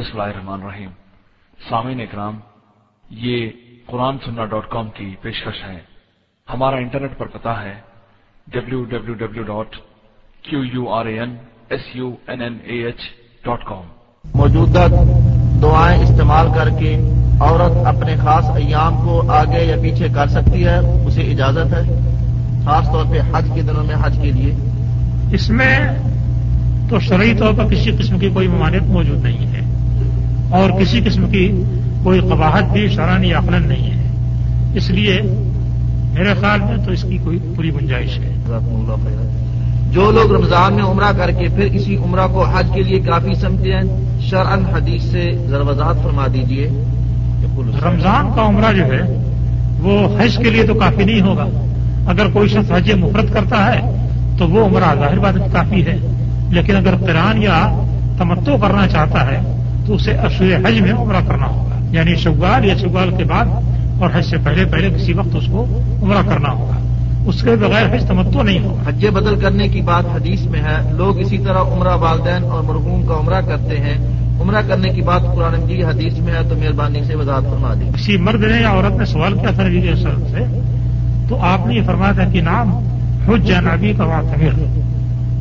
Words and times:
الرحمن 0.00 0.62
الرحیم۔ 0.62 0.90
سامعین 1.70 2.00
اکرام 2.00 2.38
یہ 3.10 3.50
قرآن 3.86 4.16
سننا 4.24 4.44
ڈاٹ 4.44 4.68
کام 4.68 4.88
کی 4.90 5.14
پیشکش 5.22 5.64
ہے۔ 5.64 5.80
ہمارا 6.52 6.76
انٹرنیٹ 6.76 7.18
پر 7.18 7.26
پتا 7.26 7.62
ہے 7.62 7.74
W 8.46 8.84
W 8.84 9.14
W 9.14 9.42
dot 9.42 9.76
Q 10.42 10.64
U 10.64 10.88
R 10.88 11.06
A 11.06 11.20
N 11.20 11.36
S 11.68 11.80
U 11.94 12.14
N 12.26 12.40
N 12.40 12.58
A 12.62 12.76
H 12.84 13.00
dot 13.44 13.64
com 13.64 13.82
موجودہ 14.34 14.86
دعائیں 15.62 16.02
استعمال 16.02 16.46
کر 16.54 16.68
کے 16.78 16.96
عورت 17.40 17.86
اپنے 17.86 18.16
خاص 18.16 18.44
ایام 18.56 18.96
کو 18.96 19.30
آگے 19.30 19.64
یا 19.64 19.76
پیچھے 19.82 20.08
کر 20.14 20.26
سکتی 20.26 20.66
ہے 20.66 20.78
اسے 21.06 21.22
اجازت 21.22 21.74
ہے 21.74 21.82
خاص 22.64 22.86
طور 22.86 23.04
پہ 23.10 23.20
حج 23.32 23.50
کے 23.54 23.62
دنوں 23.62 23.84
میں 23.84 23.96
حج 24.02 24.18
کے 24.22 24.30
لیے۔ 24.30 24.54
اس 25.32 25.50
میں 25.50 25.78
تو 26.90 27.00
شرعی 27.00 27.34
طور 27.38 27.54
پر 27.54 27.64
کسی 27.68 27.96
قسم 27.96 28.18
کی 28.18 28.30
کوئی 28.30 28.48
ممانعت 28.48 28.82
موجود 28.82 29.22
نہیں 29.22 29.46
ہے۔ 29.46 29.59
اور 30.50 30.70
کسی 30.70 31.00
قسم 31.04 31.30
کی 31.30 31.64
کوئی 32.02 32.20
قباحت 32.20 32.64
بھی 32.72 32.88
شرانی 32.88 33.32
عقلن 33.32 33.68
نہیں 33.68 33.90
ہے۔ 33.90 34.02
اس 34.74 34.90
لیے 34.90 35.20
میرے 36.12 36.34
خیال 36.40 36.60
میں 36.60 36.84
تو 36.84 36.92
اس 36.92 37.02
کی 37.02 37.18
کوئی 37.24 37.38
پوری 37.56 37.70
گنجائش 37.74 38.18
ہے۔ 38.18 38.28
جو 39.92 40.10
لوگ 40.10 40.32
رمضان 40.32 40.74
میں 40.74 40.84
عمرہ 40.84 41.12
کر 41.18 41.30
کے 41.30 41.48
پھر 41.56 41.68
کسی 41.68 41.96
عمرہ 41.96 42.26
کو 42.26 42.44
حج 42.44 42.66
کے 42.74 42.82
لیے 42.82 43.00
کافی 43.00 43.34
سمجھتے 43.34 43.72
ہیں 43.72 43.82
شرعن 44.20 44.64
حدیث 44.64 45.02
سے 45.02 45.44
ذروضات 45.46 46.02
فرما 46.02 46.26
دیجیے 46.34 46.70
رمضان 47.84 48.28
کا 48.36 48.46
عمرہ 48.46 48.72
جو 48.72 48.84
ہے 48.84 49.32
وہ 49.82 50.20
حج 50.20 50.36
کے 50.36 50.50
لیے 50.50 50.62
تو 50.62 50.74
کافی 50.74 51.04
نہیں 51.04 51.20
ہوگا۔ 51.20 51.46
اگر 52.06 52.30
کوئی 52.32 52.48
شخص 52.48 52.72
حج 52.72 52.92
مفرت 52.92 53.32
کرتا 53.32 53.74
ہے 53.74 53.80
تو 54.38 54.48
وہ 54.48 54.66
عمرہ 54.66 54.94
ظاہر 54.94 55.18
بات 55.18 55.52
کافی 55.52 55.86
ہے۔ 55.86 55.96
لیکن 56.48 56.76
اگر 56.76 56.96
قرآن 56.96 57.42
یا 57.42 57.82
تمتو 58.18 58.56
کرنا 58.56 58.88
چاہتا 58.88 59.32
ہے 59.32 59.59
تو 59.90 59.96
اسے 59.96 60.10
اشور 60.10 60.68
حج 60.68 60.80
میں 60.80 60.92
عمرہ 60.92 61.20
کرنا 61.28 61.46
ہوگا۔ 61.46 61.78
یعنی 61.90 62.14
شوال 62.14 62.64
یا 62.64 62.74
شوال 62.76 63.10
کے 63.16 63.24
بعد 63.24 63.44
اور 64.00 64.10
حج 64.14 64.24
سے 64.24 64.36
پہلے 64.44 64.64
پہلے 64.64 64.90
کسی 64.90 65.12
وقت 65.12 65.36
اس 65.36 65.46
کو 65.46 65.66
عمرہ 66.02 66.28
کرنا 66.28 66.52
ہوگا۔ 66.52 66.76
اس 67.26 67.42
کے 67.42 67.50
بغیر 67.50 67.94
حج 67.94 68.04
تمتو 68.08 68.42
نہیں 68.42 68.64
ہوگا۔ 68.64 68.88
حج 68.88 69.06
بدل 69.06 69.40
کرنے 69.40 69.68
کی 69.68 69.80
بات 69.80 70.04
حدیث 70.14 70.42
میں 70.42 70.60
ہے۔ 70.60 70.92
لوگ 70.92 71.18
اسی 71.18 71.38
طرح 71.38 71.60
عمرہ 71.60 71.96
والدین 71.96 72.44
اور 72.44 72.62
مرحوم 72.62 73.06
کا 73.06 73.14
عمرہ 73.14 73.40
کرتے 73.40 73.76
ہیں۔ 73.76 73.98
عمرہ 74.40 74.62
کرنے 74.68 74.88
کی 74.88 75.02
بات 75.02 75.22
قرآن 75.34 75.66
کی 75.66 75.84
حدیث 75.84 76.18
میں 76.18 76.34
ہے 76.34 76.48
تو 76.48 76.54
مہربانی 76.56 77.04
سے 77.04 77.14
وضاحت 77.14 77.42
فرما 77.42 77.74
دی 77.74 77.88
کسی 77.96 78.16
مرد 78.16 78.44
نے 78.44 78.60
یا 78.60 78.70
عورت 78.70 78.98
نے 78.98 79.04
سوال 79.04 79.34
کیا 79.34 79.50
تھا 79.50 79.68
نبی 79.68 79.92
سے 79.94 80.60
تو 81.28 81.40
آپ 81.40 81.66
نے 81.66 81.74
یہ 81.74 81.82
فرمایا 81.86 82.12
تھا 82.12 82.24
کہ 82.24 82.40
نام 82.40 82.72
حج 83.28 83.50
نبی 83.50 83.92
کا 83.92 84.04
بات 84.04 84.44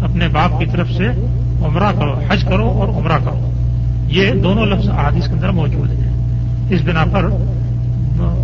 اپنے 0.04 0.28
باپ 0.28 0.60
کی 0.60 0.66
طرف 0.66 0.92
سے 0.92 1.08
عمرہ 1.66 1.92
کرو 2.00 2.14
حج 2.30 2.44
کرو 2.44 2.68
اور 2.68 2.88
عمرہ 2.88 3.18
کرو۔ 3.24 3.40
یہ 4.10 4.32
دونوں 4.32 4.66
لفظ 4.66 4.90
حادث 4.90 5.28
کے 5.28 5.34
اندر 5.34 5.50
موجود 5.50 5.90
ہیں۔ 5.92 6.14
اس 6.70 6.82
بنا 6.82 7.06
پر 7.12 7.26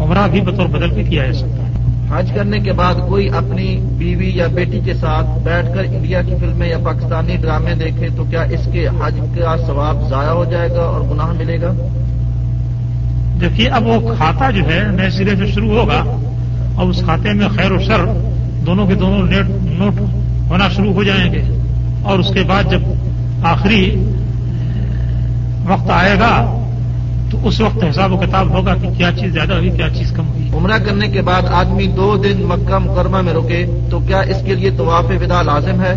عمرہ 0.04 0.28
بھی 0.28 0.42
بطور 0.42 0.66
بدل 0.66 0.90
کے 0.90 1.04
کیا 1.04 1.26
جا 1.26 1.34
سکتا 1.34 1.64
ہے۔ 1.64 1.76
حج 2.10 2.32
کرنے 2.36 2.60
کے 2.60 2.72
بعد 2.72 2.94
کوئی 3.10 3.30
اپنی 3.30 3.80
بیوی 3.98 4.32
یا 4.36 4.48
بیٹی 4.48 4.80
کے 4.86 4.94
ساتھ 4.94 5.44
بیٹھ 5.44 5.68
کر 5.68 5.84
انڈیا 5.84 6.22
کی 6.22 6.36
فلمیں 6.40 6.70
یا 6.70 6.78
پاکستانی 6.78 7.36
ڈرامے 7.36 7.74
دیکھے 7.76 8.08
تو 8.16 8.24
کیا 8.24 8.42
اس 8.42 8.68
کے 8.72 8.88
حج 8.88 9.20
کا 9.38 9.56
ثواب 9.68 10.10
ضائع 10.10 10.30
ہو 10.30 10.46
جائے 10.46 10.70
گا 10.70 10.82
اور 10.82 11.02
گناہ 11.02 11.32
ملے 11.32 11.62
گا؟ 11.62 11.72
دیکھیے 13.42 13.68
اب 13.68 13.88
وہ 13.88 14.16
کھاتا 14.18 14.52
جو 14.52 14.64
ہے 14.64 14.84
نئے 14.92 15.10
سرے 15.10 15.36
سے 15.36 15.48
شروع 15.48 15.80
ہوگا 15.80 16.04
اور 16.76 16.88
اس 16.88 17.02
کھاتے 17.06 17.34
میں 17.34 17.48
خیر 17.48 17.72
و 17.72 17.80
شر 17.80 18.06
دونوں 18.66 18.88
کے 18.88 18.96
دونوں 18.96 19.28
نوٹ 19.62 20.02
ہونا 20.50 20.70
شروع 20.70 20.94
ہو 20.94 21.04
جائیں 21.04 21.34
گے۔ 21.34 21.42
اور 22.04 22.20
اس 22.20 22.30
کے 22.34 22.44
بعد 22.44 22.64
جب 22.72 22.80
آخری 23.44 24.04
وقت 25.68 25.90
آئے 25.90 26.20
گا 26.20 26.62
تو 27.32 27.48
اس 27.48 27.62
وقت 27.62 27.84
حساب 27.84 28.14
و 28.14 28.18
کتاب 28.18 28.50
ہوگا 28.50 28.76
کہ 28.76 28.90
کیا 28.98 29.12
چیز 29.20 29.34
زیادہ 29.34 29.54
ہوگی 29.54 29.70
کیا 29.70 29.90
چیز 29.90 30.12
کم 30.12 30.28
ہوگی 30.28 30.50
عمرہ 30.54 30.78
کرنے 30.78 31.08
کے 31.08 31.22
بعد 31.22 31.42
آدمی 31.42 31.88
دو 31.88 32.18
دن 32.18 32.42
مکہ 32.44 32.78
مکرمہ 32.78 33.22
میں 33.22 33.34
رکے 33.34 33.66
تو 33.90 34.00
کیا 34.00 34.20
اس 34.20 34.38
کے 34.46 34.56
لیے 34.56 34.70
طواف 34.78 35.04
ودا 35.04 35.42
لازم 35.42 35.82
ہے؟ 35.82 35.94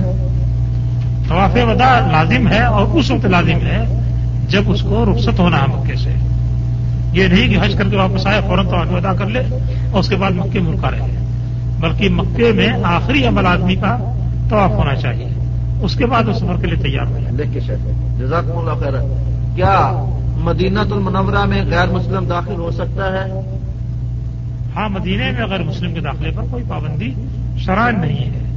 طواف 1.28 1.50
ودا 1.54 2.08
لازم 2.12 2.48
ہے 2.48 2.62
اور 2.62 2.86
اس 2.86 3.10
وقت 3.10 3.26
لازم 3.26 3.66
ہے 3.66 4.02
جب 4.48 4.62
اس 4.66 4.82
کو 4.82 5.04
رخصت 5.12 5.38
ہونا 5.38 5.62
ہے 5.62 5.66
مکے 5.66 5.96
سے۔ 5.96 6.10
یہ 7.12 7.26
نہیں 7.26 7.48
کہ 7.48 7.64
حج 7.64 7.74
کر 7.78 7.88
کے 7.88 7.96
واپس 7.96 8.26
آئے 8.26 8.40
فوراً 8.46 8.66
طواف 8.66 8.92
ودا 8.92 9.14
کر 9.14 9.26
لے 9.26 9.40
اور 9.90 10.00
اس 10.00 10.08
کے 10.08 10.16
بعد 10.16 10.30
مکے 10.30 10.60
مرکا 10.60 10.90
رہے 10.90 11.18
بلکہ 11.80 12.08
مکے 12.08 12.52
میں 12.52 12.68
آخری 12.84 13.26
عمل 13.26 13.46
آدمی 13.46 13.74
کا 13.74 13.96
طواف 14.48 14.70
ہونا 14.70 14.94
چاہیے۔ 14.96 15.28
اس 15.82 15.94
کے 15.94 16.06
بعد 16.06 16.24
اس 16.28 16.36
سفر 16.36 16.60
کے 16.60 16.66
لیے 16.66 16.82
تیار 16.82 17.06
ہو 17.06 17.18
جائے۔ 17.22 17.48
جزاک 18.18 18.44
اللہ 18.54 18.84
خیر 18.84 19.27
کیا 19.58 20.04
مدینہ 20.38 20.80
المنورہ 20.80 21.44
میں 21.44 21.64
غیر 21.64 21.88
مسلم 21.88 22.24
داخل 22.24 22.52
ہو 22.52 22.70
سکتا 22.70 23.12
ہے؟ 23.12 23.40
ہاں 24.76 24.88
مدینے 24.88 25.32
میں 25.32 25.46
غیر 25.46 25.62
مسلم 25.62 25.94
کے 25.94 26.00
داخلے 26.00 26.30
پر 26.30 26.42
کوئی 26.50 26.64
پابندی 26.68 27.14
شرائن 27.58 28.00
نہیں 28.00 28.24
ہے۔ 28.24 28.52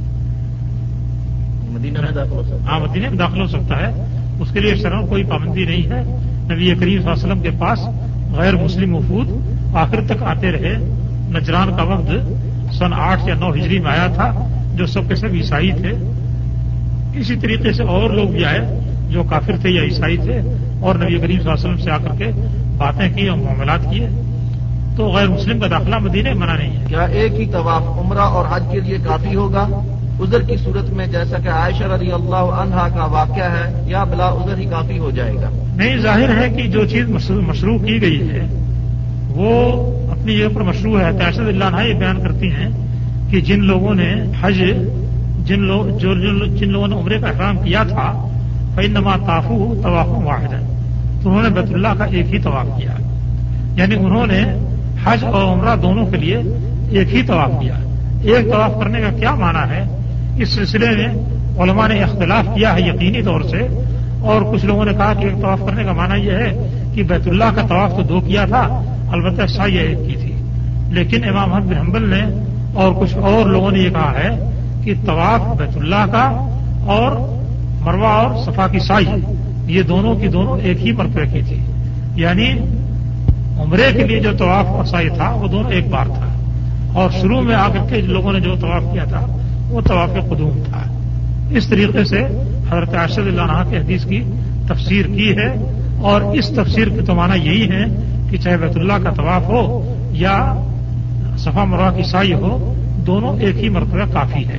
مدینہ 1.70 2.00
میں 2.00 2.10
داخل 2.10 2.30
ہو 2.30 2.42
سکتا 2.42 2.70
ہاں 2.70 2.80
مدینے 2.80 3.08
میں 3.08 3.18
داخل 3.18 3.40
ہو 3.40 3.46
سکتا 3.46 3.76
ہے۔ 3.76 4.04
اس 4.40 4.50
کے 4.52 4.60
لیے 4.60 4.74
شرح 4.74 5.06
کوئی 5.06 5.24
پابندی 5.24 5.64
نہیں 5.64 5.90
ہے۔ 5.90 6.02
نبی 6.54 6.66
کریم 6.66 6.76
صلی 6.76 6.96
اللہ 6.96 7.12
علیہ 7.12 7.24
وسلم 7.24 7.40
کے 7.40 7.50
پاس 7.58 7.80
غیر 8.32 8.56
مسلم 8.56 8.94
وفود 8.94 9.28
آخر 9.74 10.00
تک 10.06 10.22
آتے 10.22 10.52
رہے۔ 10.52 10.76
نجران 11.38 11.76
کا 11.76 11.82
وقت 11.82 12.10
سن 12.74 12.92
آٹھ 12.92 13.28
یا 13.28 13.34
نو 13.34 13.54
ہجری 13.54 13.78
میں 13.78 13.90
آیا 13.90 14.06
تھا 14.06 14.46
جو 14.74 14.86
سب 14.86 15.00
کے 15.08 15.14
سب 15.14 15.28
عیسائی 15.32 15.72
تھے۔ 15.72 15.92
اسی 17.14 17.36
طریقے 17.36 17.72
سے 17.72 17.82
اور 17.82 18.10
لوگ 18.10 18.28
بھی 18.28 18.44
آئے 18.44 18.60
جو 19.10 19.22
کافر 19.22 19.52
تھے 19.60 19.70
یا 19.70 19.82
عیسائی 19.82 20.16
تھے۔ 20.16 20.42
اور 20.82 20.94
نبی 20.94 21.18
کریم 21.18 21.40
صلی 21.40 21.50
اللہ 21.50 21.52
علیہ 21.52 21.52
وسلم 21.52 21.76
سے 21.76 21.90
آ 21.90 21.96
کر 21.96 22.14
کے 22.18 22.30
باتیں 22.76 23.16
کی 23.16 23.28
اور 23.28 23.38
معاملات 23.38 23.80
کیے 23.90 24.08
تو 24.96 25.08
غیر 25.08 25.28
مسلم 25.28 25.60
کا 25.60 25.66
داخلہ 25.70 25.98
مدینے 25.98 26.32
منع 26.34 26.56
نہیں 26.56 26.76
ہے۔ 26.76 26.84
کیا 26.88 27.02
ایک 27.02 27.32
ہی 27.32 27.46
طواف 27.46 27.98
عمرہ 27.98 28.20
اور 28.20 28.44
حج 28.50 28.62
کے 28.72 28.80
لیے 28.80 28.98
کافی 29.04 29.34
ہوگا؟ 29.34 29.66
ادھر 30.20 30.42
کی 30.42 30.56
صورت 30.56 30.90
میں 30.90 31.06
جیسا 31.06 31.38
کہ 31.38 31.48
عائشہ 31.48 31.84
رضی 31.84 32.12
اللہ 32.12 32.50
عنہا 32.60 32.88
کا 32.88 33.04
واقعہ 33.04 33.44
ہے 33.44 33.82
یا 33.86 34.04
بلا 34.04 34.26
ادھر 34.26 34.58
ہی 34.58 34.64
کافی 34.64 34.98
ہو 34.98 35.10
جائے 35.10 35.34
گا؟ 35.34 35.50
نہیں 35.76 35.98
ظاہر 35.98 36.38
ہے 36.38 36.48
کہ 36.50 36.68
جو 36.68 36.86
چیز 36.86 37.08
مشروع 37.30 37.78
کی 37.78 38.02
گئی 38.02 38.28
ہے 38.28 38.46
وہ 39.28 39.50
اپنی 40.10 40.38
جگہ 40.38 40.54
پر 40.54 40.60
مشروع 40.60 41.00
ہے۔ 41.00 41.12
تحشد 41.18 41.48
اللہ 41.48 41.64
عنہ 41.64 41.88
یہ 41.88 41.94
بیان 41.94 42.22
کرتی 42.22 42.50
ہیں 42.50 42.68
کہ 43.30 43.40
جن 43.40 43.64
لوگوں 43.64 43.94
نے 43.94 44.14
حج 44.40 44.62
جن 45.44 45.60
لوگ 45.60 45.98
جو 45.98 46.14
جن 46.56 46.72
لوگوں 46.72 46.88
نے 46.88 46.96
عمرے 46.96 47.18
کا 47.18 47.28
احرام 47.28 47.58
کیا 47.58 47.82
تھا 47.82 48.28
نما 48.88 49.16
تافو 49.16 49.74
طواف 49.82 50.08
واحد 50.08 50.52
ہے 50.52 50.71
تو 51.22 51.30
انہوں 51.30 51.42
نے 51.42 51.48
بیت 51.48 51.74
اللہ 51.74 51.88
کا 51.98 52.04
ایک 52.04 52.34
ہی 52.34 52.38
طواف 52.38 52.66
کیا۔ 52.78 52.90
یعنی 53.76 53.94
انہوں 53.94 54.26
نے 54.26 54.44
حج 55.04 55.24
اور 55.24 55.44
عمرہ 55.44 55.76
دونوں 55.76 56.06
کے 56.06 56.16
لیے 56.16 56.36
ایک 56.90 57.14
ہی 57.14 57.22
طواف 57.22 57.50
کیا۔ 57.60 57.74
ایک 58.22 58.52
طواف 58.52 58.70
کرنے 58.80 59.00
کا 59.00 59.10
کیا 59.18 59.34
مانا 59.34 59.68
ہے؟ 59.68 59.96
اس 60.36 60.48
سلسلے 60.48 60.86
میں 60.90 61.08
علماء 61.58 61.88
نے 61.88 62.02
اختلاف 62.02 62.44
کیا 62.54 62.74
ہے 62.74 62.80
یقینی 62.80 63.22
طور 63.22 63.40
سے، 63.40 63.60
اور 64.20 64.42
کچھ 64.52 64.66
لوگوں 64.66 64.84
نے 64.84 64.92
کہا 64.92 65.14
کہ 65.14 65.24
ایک 65.24 65.40
طواف 65.40 65.60
کرنے 65.60 65.84
کا 65.84 65.92
مانا 65.92 66.14
یہ 66.14 66.30
ہے 66.30 66.70
کہ 66.94 67.02
بیت 67.02 67.28
اللہ 67.28 67.44
کا 67.54 67.62
طواف 67.66 67.96
تو 67.96 68.02
دو 68.02 68.20
کیا 68.20 68.44
تھا، 68.44 68.82
البتہ 69.12 69.46
سائی 69.46 69.76
ایک 69.76 69.98
کی 69.98 70.14
تھی۔ 70.14 70.34
لیکن 70.88 71.28
امام 71.28 71.52
احمد 71.52 71.66
بن 71.66 71.76
حنبل 71.76 72.08
نے 72.08 72.22
اور 72.74 72.92
کچھ 73.00 73.16
اور 73.16 73.46
لوگوں 73.46 73.70
نے 73.70 73.78
یہ 73.78 73.90
کہا 73.90 74.12
ہے 74.24 74.50
کہ 74.84 74.94
طواف 75.06 75.56
بیت 75.56 75.76
اللہ 75.76 76.06
کا 76.12 76.48
اور 76.86 77.12
مروا 77.80 78.08
اور 78.08 78.44
صفا 78.44 78.66
کی 78.68 78.78
سائی 78.78 79.06
یہ 79.66 79.82
دونوں 79.82 80.14
کی 80.14 80.28
دونوں 80.28 80.58
ایک 80.58 80.80
ہی 80.80 80.92
مرتبہ 80.92 81.32
کی 81.32 81.40
تھی۔ 81.48 81.60
یعنی 82.16 82.52
عمرے 83.58 83.92
کے 83.92 84.06
لیے 84.06 84.20
جو 84.20 84.32
طواف 84.38 84.66
اور 84.66 84.84
سائی 84.84 85.08
تھا، 85.08 85.30
وہ 85.30 85.48
دونوں 85.48 85.70
ایک 85.70 85.88
بار 85.88 86.06
تھا۔ 86.06 86.28
اور 86.94 87.10
شروع 87.20 87.40
میں 87.40 87.54
آ 87.54 87.68
کر 87.68 87.94
کے 87.94 88.00
لوگوں 88.00 88.32
نے 88.32 88.40
جو 88.40 88.54
طواف 88.56 88.82
کیا 88.92 89.04
تھا، 89.04 89.26
وہ 89.68 89.80
طواف 89.80 90.10
قدوم 90.10 90.62
تھا۔ 90.64 90.82
اس 91.50 91.66
طریقے 91.66 92.04
سے 92.04 92.20
حضرت 92.68 92.94
ارشد 92.94 93.18
اللہ 93.18 93.42
عنہ 93.42 93.70
کی 93.70 93.76
حدیث 93.76 94.04
کی 94.04 94.24
تفسیر 94.68 95.06
کی 95.06 95.32
ہے۔ 95.36 95.78
اور 96.00 96.20
اس 96.20 96.48
تفسیر 96.48 96.88
کا 96.88 97.04
تو 97.04 97.14
معنی 97.14 97.50
یہی 97.50 97.70
ہے 97.70 97.84
کہ 98.30 98.38
چاہے 98.38 98.56
بیت 98.56 98.76
اللہ 98.76 98.92
کا 98.92 99.10
طواف 99.10 99.46
ہو 99.46 99.94
یا 100.12 100.54
صفا 101.38 101.64
مروا 101.64 101.92
کی 101.92 102.02
سائی 102.02 102.32
ہو، 102.32 102.74
دونوں 103.06 103.40
ایک 103.40 103.56
ہی 103.56 103.68
مرتبہ 103.68 104.12
کافی 104.12 104.46
ہے۔ 104.46 104.58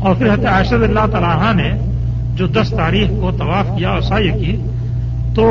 اور 0.00 0.14
پھر 0.14 0.32
حضرت 0.32 0.46
ارشد 0.46 0.72
اللہ 0.72 1.06
تعالیٰ 1.12 1.54
نے 1.54 1.97
جو 2.38 2.46
دس 2.46 2.70
تاریخ 2.70 3.08
کو 3.20 3.30
طواف 3.30 3.78
کیا 3.78 3.90
اور 3.90 4.00
سائے 4.00 4.28
کی 4.28 4.56
تو 5.34 5.44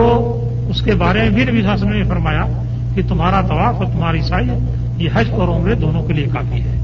اس 0.70 0.82
کے 0.82 0.96
بارے 0.96 1.20
میں 1.20 1.30
بھی 1.30 1.44
نبی 1.44 1.66
حاصل 1.66 1.98
نے 1.98 2.04
فرمایا 2.04 2.44
کہ 2.96 3.02
تمہارا 3.08 3.42
طواف 3.42 3.76
اور 3.76 3.86
تمہاری 3.86 4.22
سائی 4.22 4.48
یہ 4.98 5.10
حج 5.14 5.26
اور 5.32 5.48
عمرے 5.48 5.74
دونوں 5.74 6.04
کے 6.04 6.14
لیے 6.14 6.26
کافی 6.26 6.62
ہے۔ 6.62 6.78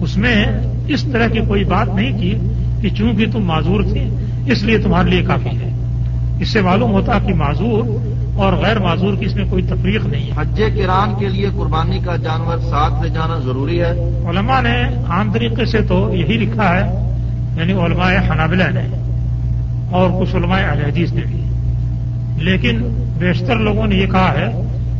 اس 0.00 0.16
میں 0.16 0.46
اس 0.88 1.04
طرح 1.04 1.26
کی 1.26 1.40
کوئی 1.48 1.64
بات 1.64 1.88
نہیں 1.94 2.18
کی 2.20 2.38
کہ 2.80 2.88
چونکہ 2.88 3.30
تم 3.32 3.44
معذور 3.44 3.82
تھی 3.82 4.08
اس 4.46 4.62
لیے 4.62 4.78
تمہارے 4.78 5.10
لیے 5.10 5.22
کافی 5.22 5.56
ہے۔ 5.56 5.70
اس 6.40 6.48
سے 6.48 6.60
معلوم 6.60 6.92
ہوتا 6.92 7.18
کہ 7.18 7.34
معذور 7.34 7.84
اور 8.36 8.52
غیر 8.52 8.78
معذور 8.78 9.14
کی 9.14 9.26
اس 9.26 9.34
میں 9.34 9.44
کوئی 9.50 9.62
تفریق 9.62 10.06
نہیں 10.06 10.26
ہے۔ 10.26 10.32
حج 10.36 10.62
کران 10.76 11.14
کے 11.18 11.28
لیے 11.28 11.46
قربانی 11.58 11.98
کا 11.98 12.16
جانور 12.16 12.58
ساتھ 12.58 13.02
لے 13.02 13.08
جانا 13.08 13.38
ضروری 13.38 13.80
ہے۔ 13.80 14.22
علماء 14.28 14.60
نے 14.60 14.82
عام 15.08 15.32
طریقے 15.32 15.64
سے 15.64 15.82
تو 15.82 16.10
یہی 16.14 16.36
لکھا 16.36 16.74
ہے 16.76 17.12
یعنی 17.56 17.72
علماء 17.72 18.10
حنابلہ 18.30 18.64
نے۔ 18.74 19.01
اور 19.92 20.22
کچھ 20.22 20.36
علماء 20.36 20.58
اہل 20.58 20.84
حدیث 20.84 21.12
نے 21.12 21.22
بھی۔ 21.22 21.42
لیکن 22.44 22.78
بیشتر 23.18 23.56
لوگوں 23.56 23.86
نے 23.86 23.94
یہ 23.94 24.06
کہا 24.06 24.34
ہے 24.38 24.48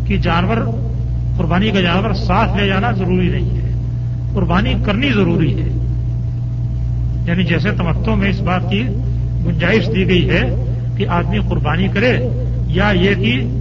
کہ 0.06 0.16
جانور، 0.16 0.56
قربانی 1.38 1.70
کا 1.70 1.80
جانور 1.80 2.12
ساتھ 2.12 2.56
لے 2.56 2.66
جانا 2.66 2.90
ضروری 2.90 3.28
نہیں 3.28 3.50
ہے۔ 3.50 3.72
قربانی 4.34 4.74
کرنی 4.84 5.12
ضروری 5.12 5.62
ہے۔ 5.62 5.68
یعنی 7.26 7.44
جیسے 7.44 7.70
تمتوں 7.70 8.16
میں 8.16 8.30
اس 8.30 8.40
بات 8.40 8.70
کی 8.70 8.86
گنجائش 9.46 9.86
دی 9.86 10.06
گئی 10.08 10.30
ہے 10.30 10.42
کہ 10.96 11.08
آدمی 11.08 11.38
قربانی 11.48 11.88
کرے 11.88 12.28
یا 12.66 12.90
یہ 12.90 13.14
کہ 13.14 13.60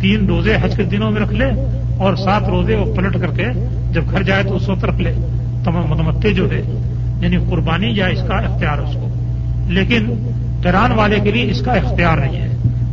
تین 0.00 0.26
روزے 0.26 0.56
حج 0.62 0.76
کے 0.76 0.82
دنوں 0.82 1.10
میں 1.10 1.20
رکھ 1.20 1.32
لے 1.32 1.44
اور 1.96 2.14
سات 2.14 2.48
روزے 2.48 2.76
وہ 2.76 2.94
پلٹ 2.94 3.16
کر 3.20 3.26
کے 3.26 3.46
جب 3.92 4.02
گھر 4.10 4.22
جائے 4.22 4.42
تو 4.42 4.56
اس 4.56 4.68
وقت 4.68 4.84
رکھ 4.84 5.00
لے۔ 5.00 5.12
تمام 5.64 5.84
مدمتے 5.88 6.32
جو 6.32 6.50
ہے 6.50 6.62
یعنی 7.20 7.36
قربانی 7.50 7.88
یا 7.96 8.06
اس 8.06 8.20
کا 8.28 8.34
اختیار 8.34 8.78
اس 8.78 8.94
کو۔ 8.94 9.23
لیکن 9.68 10.30
کران 10.62 10.92
والے 10.92 11.20
کے 11.20 11.30
لیے 11.30 11.50
اس 11.50 11.60
کا 11.60 11.72
اختیار 11.72 12.18
نہیں 12.18 12.36
ہے۔ 12.36 12.48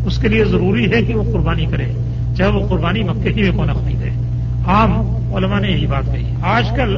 اس 0.06 0.18
کے 0.18 0.28
لیے 0.28 0.46
ضروری 0.46 0.92
ہے 0.92 1.02
کہ 1.02 1.16
وہ 1.16 1.24
قربانی 1.24 1.66
کرے۔ 1.66 1.86
چاہے 2.38 2.50
وہ 2.50 2.68
قربانی 2.68 3.04
مکے 3.04 3.34
کی 3.34 3.42
بھی 3.42 3.52
کون 3.52 3.68
خریدے 3.68 4.10
عام 4.66 4.92
علماء 5.36 5.60
نے 5.60 5.72
یہی 5.72 5.88
بات 5.88 6.14
کہی۔ 6.14 6.24
آج 6.42 6.70
کل 6.70 6.98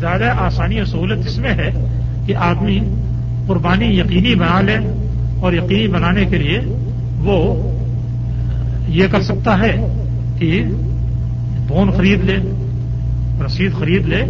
زیادہ 0.00 0.24
آسانی 0.24 0.78
اور 0.78 0.86
سہولت 0.86 1.26
اس 1.26 1.38
میں 1.38 1.50
ہے 1.50 1.70
کہ 2.26 2.36
آدمی 2.36 2.80
قربانی 3.46 3.86
یقینی 3.86 4.34
بنا 4.34 4.60
لے 4.60 4.76
اور 5.40 5.52
یقینی 5.52 5.88
بنانے 5.88 6.24
کے 6.24 6.38
لیے 6.38 6.60
وہ 7.18 7.70
یہ 8.88 9.06
کر 9.10 9.22
سکتا 9.22 9.58
ہے 9.58 9.76
کہ 10.38 10.64
بون 11.68 11.90
خرید 11.90 12.24
لے، 12.24 12.36
رسید 13.46 13.72
خرید 13.72 14.08
لے، 14.08 14.22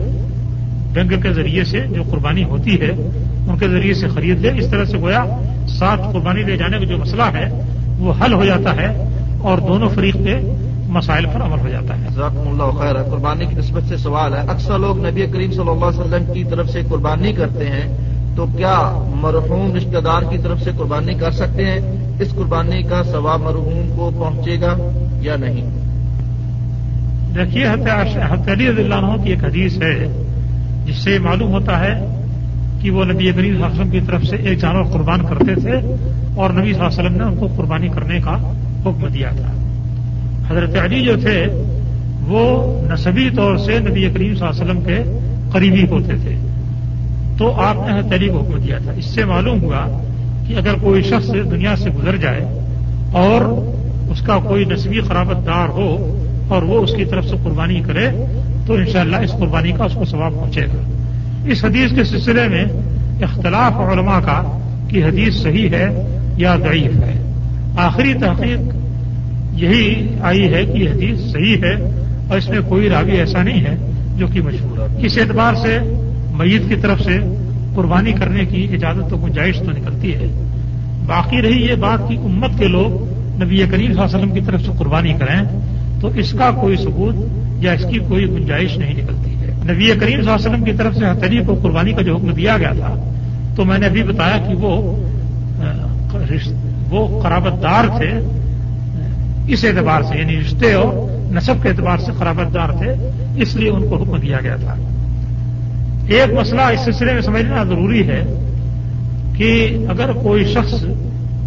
بینک 0.92 1.22
کے 1.22 1.32
ذریعے 1.32 1.64
سے 1.64 1.80
جو 1.94 2.02
قربانی 2.10 2.44
ہوتی 2.44 2.80
ہے 2.80 2.90
ان 3.46 3.58
کے 3.58 3.68
ذریعے 3.68 3.94
سے 3.94 4.08
خرید 4.08 4.38
لے۔ 4.38 4.52
اس 4.58 4.70
طرح 4.70 4.84
سے 4.84 4.98
گویا 4.98 5.24
ساتھ 5.68 6.00
قربانی 6.12 6.42
لے 6.42 6.56
جانے 6.56 6.78
کا 6.78 6.84
جو 6.84 6.98
مسئلہ 6.98 7.22
ہے 7.22 7.62
وہ 7.98 8.12
حل 8.24 8.32
ہو 8.32 8.44
جاتا 8.44 8.76
ہے 8.76 9.04
اور 9.40 9.58
دونوں 9.58 9.88
فریق 9.88 10.14
کے 10.14 10.36
مسائل 10.88 11.26
پر 11.34 11.42
عمل 11.42 11.58
ہو 11.58 11.68
جاتا 11.68 11.98
ہے۔ 11.98 12.06
اللہ 12.48 12.78
خیر۔ 12.78 13.02
قربانی 13.02 13.46
کی 13.46 13.54
نسبت 13.54 13.82
سے 13.88 13.96
سوال 13.96 14.34
ہے۔ 14.34 14.38
اکثر 14.38 14.78
لوگ 14.78 15.06
نبی 15.06 15.26
کریم 15.32 15.50
صلی 15.50 15.68
اللہ 15.68 15.84
علیہ 15.84 16.00
وسلم 16.00 16.32
کی 16.32 16.44
طرف 16.44 16.70
سے 16.70 16.80
قربانی 16.88 17.32
کرتے 17.32 17.64
ہیں 17.64 17.96
تو 18.36 18.46
کیا 18.56 19.08
مرحوم 19.14 19.74
رشتہ 19.76 19.98
دار 19.98 20.22
کی 20.30 20.38
طرف 20.38 20.62
سے 20.62 20.70
قربانی 20.78 21.14
کر 21.14 21.30
سکتے 21.30 21.64
ہیں؟ 21.64 21.80
اس 22.20 22.30
قربانی 22.30 22.82
کا 22.82 23.02
ثواب 23.02 23.40
مرحوم 23.40 23.92
کو 23.96 24.10
پہنچے 24.18 24.60
گا 24.60 24.74
یا 25.20 25.36
نہیں؟ 25.36 25.86
دیکھیے 27.34 27.66
علی 27.66 28.70
رضی 28.70 28.82
اللہ 28.82 28.94
عنہ 28.94 29.22
کی 29.22 29.30
ایک 29.30 29.44
حدیث 29.44 29.82
ہے 29.82 30.24
جس 30.86 30.96
سے 30.96 31.18
معلوم 31.18 31.52
ہوتا 31.52 31.80
ہے 31.80 32.25
کہ 32.86 32.92
وہ 32.92 33.04
نبی 33.04 33.24
کریم 33.24 33.34
صلی 33.34 33.54
اللہ 33.54 33.66
علیہ 33.66 33.80
وسلم 33.80 33.90
کی 33.90 34.00
طرف 34.00 34.24
سے 34.24 34.36
ایک 34.36 34.58
جانور 34.58 34.84
قربان 34.84 35.26
کرتے 35.26 35.54
تھے 35.54 35.72
اور 36.34 36.50
نبی 36.50 36.72
صلی 36.72 36.82
اللہ 36.82 36.86
علیہ 36.86 37.00
وسلم 37.00 37.16
نے 37.16 37.24
ان 37.24 37.36
کو 37.36 37.46
قربانی 37.56 37.88
کرنے 37.88 38.20
کا 38.20 38.52
حکم 38.80 39.06
دیا 39.14 39.30
تھا۔ 39.30 39.52
حضرت 40.50 40.76
علی 40.76 41.00
جو 41.00 41.12
تھے، 41.20 41.46
وہ 42.28 42.76
نصبی 42.92 43.30
طور 43.36 43.56
سے 43.56 43.78
نبی 43.78 44.08
کریم 44.14 44.34
صلی 44.34 44.46
اللہ 44.46 44.62
علیہ 44.62 44.64
وسلم 44.64 44.80
کے 44.80 45.18
قریبی 45.52 45.86
ہوتے 45.86 46.12
تھے۔ 46.12 46.36
تو 47.38 47.52
آپ 47.52 47.76
نے 47.76 47.98
حضرت 47.98 48.12
علی 48.12 48.28
کو 48.28 48.40
حکم 48.40 48.58
دیا 48.58 48.78
تھا۔ 48.78 48.92
اس 48.92 49.04
سے 49.04 49.24
معلوم 49.24 49.62
ہوا 49.62 50.02
کہ 50.46 50.54
اگر 50.54 50.74
کوئی 50.80 51.02
شخص 51.02 51.28
دنیا 51.28 51.76
سے 51.76 51.90
گزر 51.90 52.16
جائے 52.16 52.42
اور 53.12 53.40
اس 54.10 54.20
کا 54.20 54.38
کوئی 54.38 54.64
نصبی 54.64 55.00
خرابت 55.00 55.46
دار 55.46 55.68
ہو 55.68 56.18
اور 56.48 56.62
وہ 56.62 56.82
اس 56.82 56.94
کی 56.96 57.04
طرف 57.04 57.24
سے 57.24 57.36
قربانی 57.44 57.80
کرے، 57.80 58.08
تو 58.66 58.74
انشاءاللہ 58.74 59.16
اس 59.16 59.32
قربانی 59.32 59.72
کا 59.72 59.84
اس 59.84 59.94
کو 59.94 60.04
ثواب 60.04 60.32
پہنچے 60.32 60.62
گا۔ 60.62 60.95
اس 61.46 61.64
حدیث 61.64 61.94
کے 61.94 62.04
سلسلے 62.04 62.48
میں 62.48 62.64
اختلاف 63.22 63.72
علماء 63.72 64.20
کا 64.20 64.58
کہ 64.88 65.04
حدیث 65.04 65.34
صحیح 65.34 65.68
ہے 65.68 65.88
یا 66.36 66.56
ضعیف 66.56 66.96
ہے۔ 66.96 67.32
آخری 67.76 68.14
تحقیق 68.14 68.58
یہی 69.52 70.08
آئی 70.20 70.54
ہے 70.54 70.64
کہ 70.64 70.88
حدیث 70.90 71.20
صحیح 71.20 71.56
ہے 71.56 71.74
اور 72.28 72.38
اس 72.38 72.48
میں 72.48 72.58
کوئی 72.68 72.88
راوی 72.88 73.12
ایسا 73.12 73.42
نہیں 73.42 73.64
ہے 73.64 73.76
جو 74.16 74.26
کہ 74.26 74.42
مشہور 74.42 74.78
ہے 74.78 75.02
کس 75.02 75.18
اعتبار 75.18 75.54
سے 75.54 75.78
میت 76.34 76.68
کی 76.68 76.76
طرف 76.76 77.00
سے 77.00 77.18
قربانی 77.74 78.12
کرنے 78.12 78.44
کی 78.44 78.68
اجازت 78.72 79.10
تو 79.10 79.16
گنجائش 79.16 79.58
تو 79.58 79.70
نکلتی 79.70 80.14
ہے۔ 80.14 80.26
باقی 81.06 81.42
رہی 81.42 81.66
یہ 81.66 81.74
بات 81.74 82.08
کہ 82.08 82.18
امت 82.18 82.58
کے 82.58 82.66
لوگ 82.68 83.16
نبی 83.42 83.56
کریم 83.56 83.70
صلی 83.70 83.84
اللہ 83.84 84.00
علیہ 84.00 84.16
وسلم 84.16 84.30
کی 84.30 84.40
طرف 84.40 84.60
سے 84.60 84.72
قربانی 84.78 85.12
کریں 85.12 85.42
تو 86.00 86.08
اس 86.08 86.32
کا 86.32 86.50
کوئی 86.50 86.76
ثبوت 86.76 87.14
یا 87.64 87.72
اس 87.72 87.84
کی 87.92 87.98
کوئی 87.98 88.26
گنجائش 88.26 88.78
نہیں 88.78 88.94
نکلتی۔ 88.94 89.25
نبی 89.68 89.86
کریم 89.90 90.20
صلی 90.20 90.30
اللہ 90.30 90.30
علیہ 90.30 90.48
وسلم 90.48 90.64
کی 90.64 90.72
طرف 90.72 90.96
سے 90.96 91.04
حتری 91.04 91.42
کو 91.46 91.54
قربانی 91.62 91.92
کا 91.92 92.02
جو 92.02 92.16
حکم 92.16 92.30
دیا 92.32 92.56
گیا 92.58 92.72
تھا، 92.78 92.94
تو 93.56 93.64
میں 93.64 93.78
نے 93.78 93.86
ابھی 93.86 94.02
بتایا 94.04 94.36
کہ 94.48 94.54
وہ 94.54 94.72
وہ 96.90 97.20
قرابت 97.22 97.62
دار 97.62 97.84
تھے، 97.96 98.10
اس 99.52 99.64
اعتبار 99.64 100.02
سے 100.02 100.18
یعنی 100.18 100.40
رشتے 100.40 100.72
اور 100.72 100.92
نصب 101.34 101.62
کے 101.62 101.68
اعتبار 101.68 101.98
سے 101.98 102.12
قرابت 102.18 102.54
دار 102.54 102.70
تھے، 102.78 102.92
اس 103.42 103.54
لیے 103.56 103.70
ان 103.70 103.88
کو 103.88 104.02
حکم 104.02 104.16
دیا 104.16 104.40
گیا 104.42 104.56
تھا۔ 104.56 104.74
ایک 106.08 106.32
مسئلہ 106.32 106.62
اس 106.72 106.84
سلسلے 106.84 107.12
میں 107.12 107.22
سمجھنا 107.22 107.62
ضروری 107.64 108.06
ہے 108.08 108.22
کہ 109.36 109.50
اگر 109.90 110.12
کوئی 110.22 110.44
شخص 110.52 110.84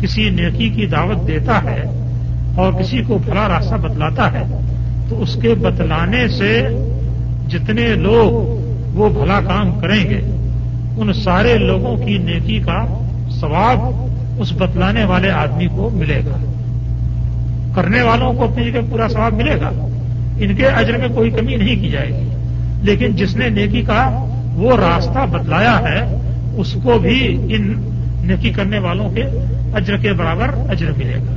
کسی 0.01 0.29
نیکی 0.29 0.69
کی 0.69 0.85
دعوت 0.85 1.27
دیتا 1.27 1.61
ہے 1.63 1.81
اور 2.55 2.73
کسی 2.73 3.01
کو 3.07 3.17
بھلا 3.25 3.47
راستہ 3.47 3.75
بتلاتا 3.75 4.31
ہے، 4.33 4.43
تو 5.09 5.21
اس 5.21 5.37
کے 5.41 5.53
بتلانے 5.61 6.27
سے 6.37 6.51
جتنے 7.49 7.95
لوگ 7.95 8.59
وہ 8.97 9.09
بھلا 9.09 9.41
کام 9.41 9.79
کریں 9.79 10.09
گے، 10.09 10.21
ان 10.97 11.13
سارے 11.13 11.57
لوگوں 11.57 11.97
کی 11.97 12.17
نیکی 12.17 12.59
کا 12.59 13.03
ثواب 13.41 14.09
اس 14.41 14.51
بتلانے 14.51 15.03
والے 15.03 15.29
آدمی 15.29 15.67
کو 15.67 15.89
ملے 15.93 16.21
گا۔ 16.25 16.37
کرنے 17.75 18.01
والوں 18.01 18.33
کو 18.33 18.43
اپنی 18.43 18.71
جگہ 18.71 18.79
پورا 18.89 19.07
ثواب 19.07 19.33
ملے 19.33 19.61
گا۔ 19.61 19.87
ان 20.39 20.55
کے 20.55 20.65
اجر 20.67 20.97
میں 20.97 21.07
کوئی 21.07 21.29
کمی 21.29 21.55
نہیں 21.55 21.81
کی 21.81 21.89
جائے 21.89 22.07
گی۔ 22.07 22.29
لیکن 22.81 23.11
جس 23.15 23.35
نے 23.35 23.49
نیکی 23.49 23.81
کا 23.81 24.25
وہ 24.53 24.75
راستہ 24.75 25.25
بتلایا 25.31 25.79
ہے، 25.79 26.17
اس 26.57 26.73
کو 26.83 26.99
بھی 26.99 27.37
ان 27.55 27.73
نیکی 28.23 28.49
کرنے 28.49 28.79
والوں 28.79 29.09
کے 29.09 29.23
اجر 29.73 29.97
کے 29.97 30.13
برابر 30.13 30.47
اجر 30.69 30.91
ملے 30.97 31.15
گا۔ 31.15 31.33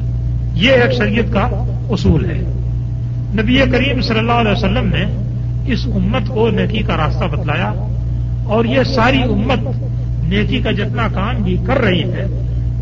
یہ 0.54 0.70
ایک 0.70 0.92
شریعت 0.92 1.32
کا 1.32 1.48
اصول 1.90 2.24
ہے۔ 2.24 2.52
نبی 3.42 3.58
کریم 3.72 4.00
صلی 4.00 4.18
اللہ 4.18 4.32
علیہ 4.32 4.52
وسلم 4.52 4.88
نے 4.88 5.31
اس 5.66 5.86
امت 5.86 6.28
کو 6.28 6.50
نیکی 6.50 6.78
کا 6.78 6.96
راستہ 6.96 7.24
بتلایا 7.24 7.72
اور 8.44 8.64
یہ 8.64 8.82
ساری 8.82 9.22
امت 9.22 9.58
نیکی 10.24 10.58
کا 10.58 10.70
جتنا 10.70 11.08
کام 11.14 11.42
بھی 11.42 11.56
کر 11.66 11.78
رہی 11.78 12.02
ہے، 12.02 12.26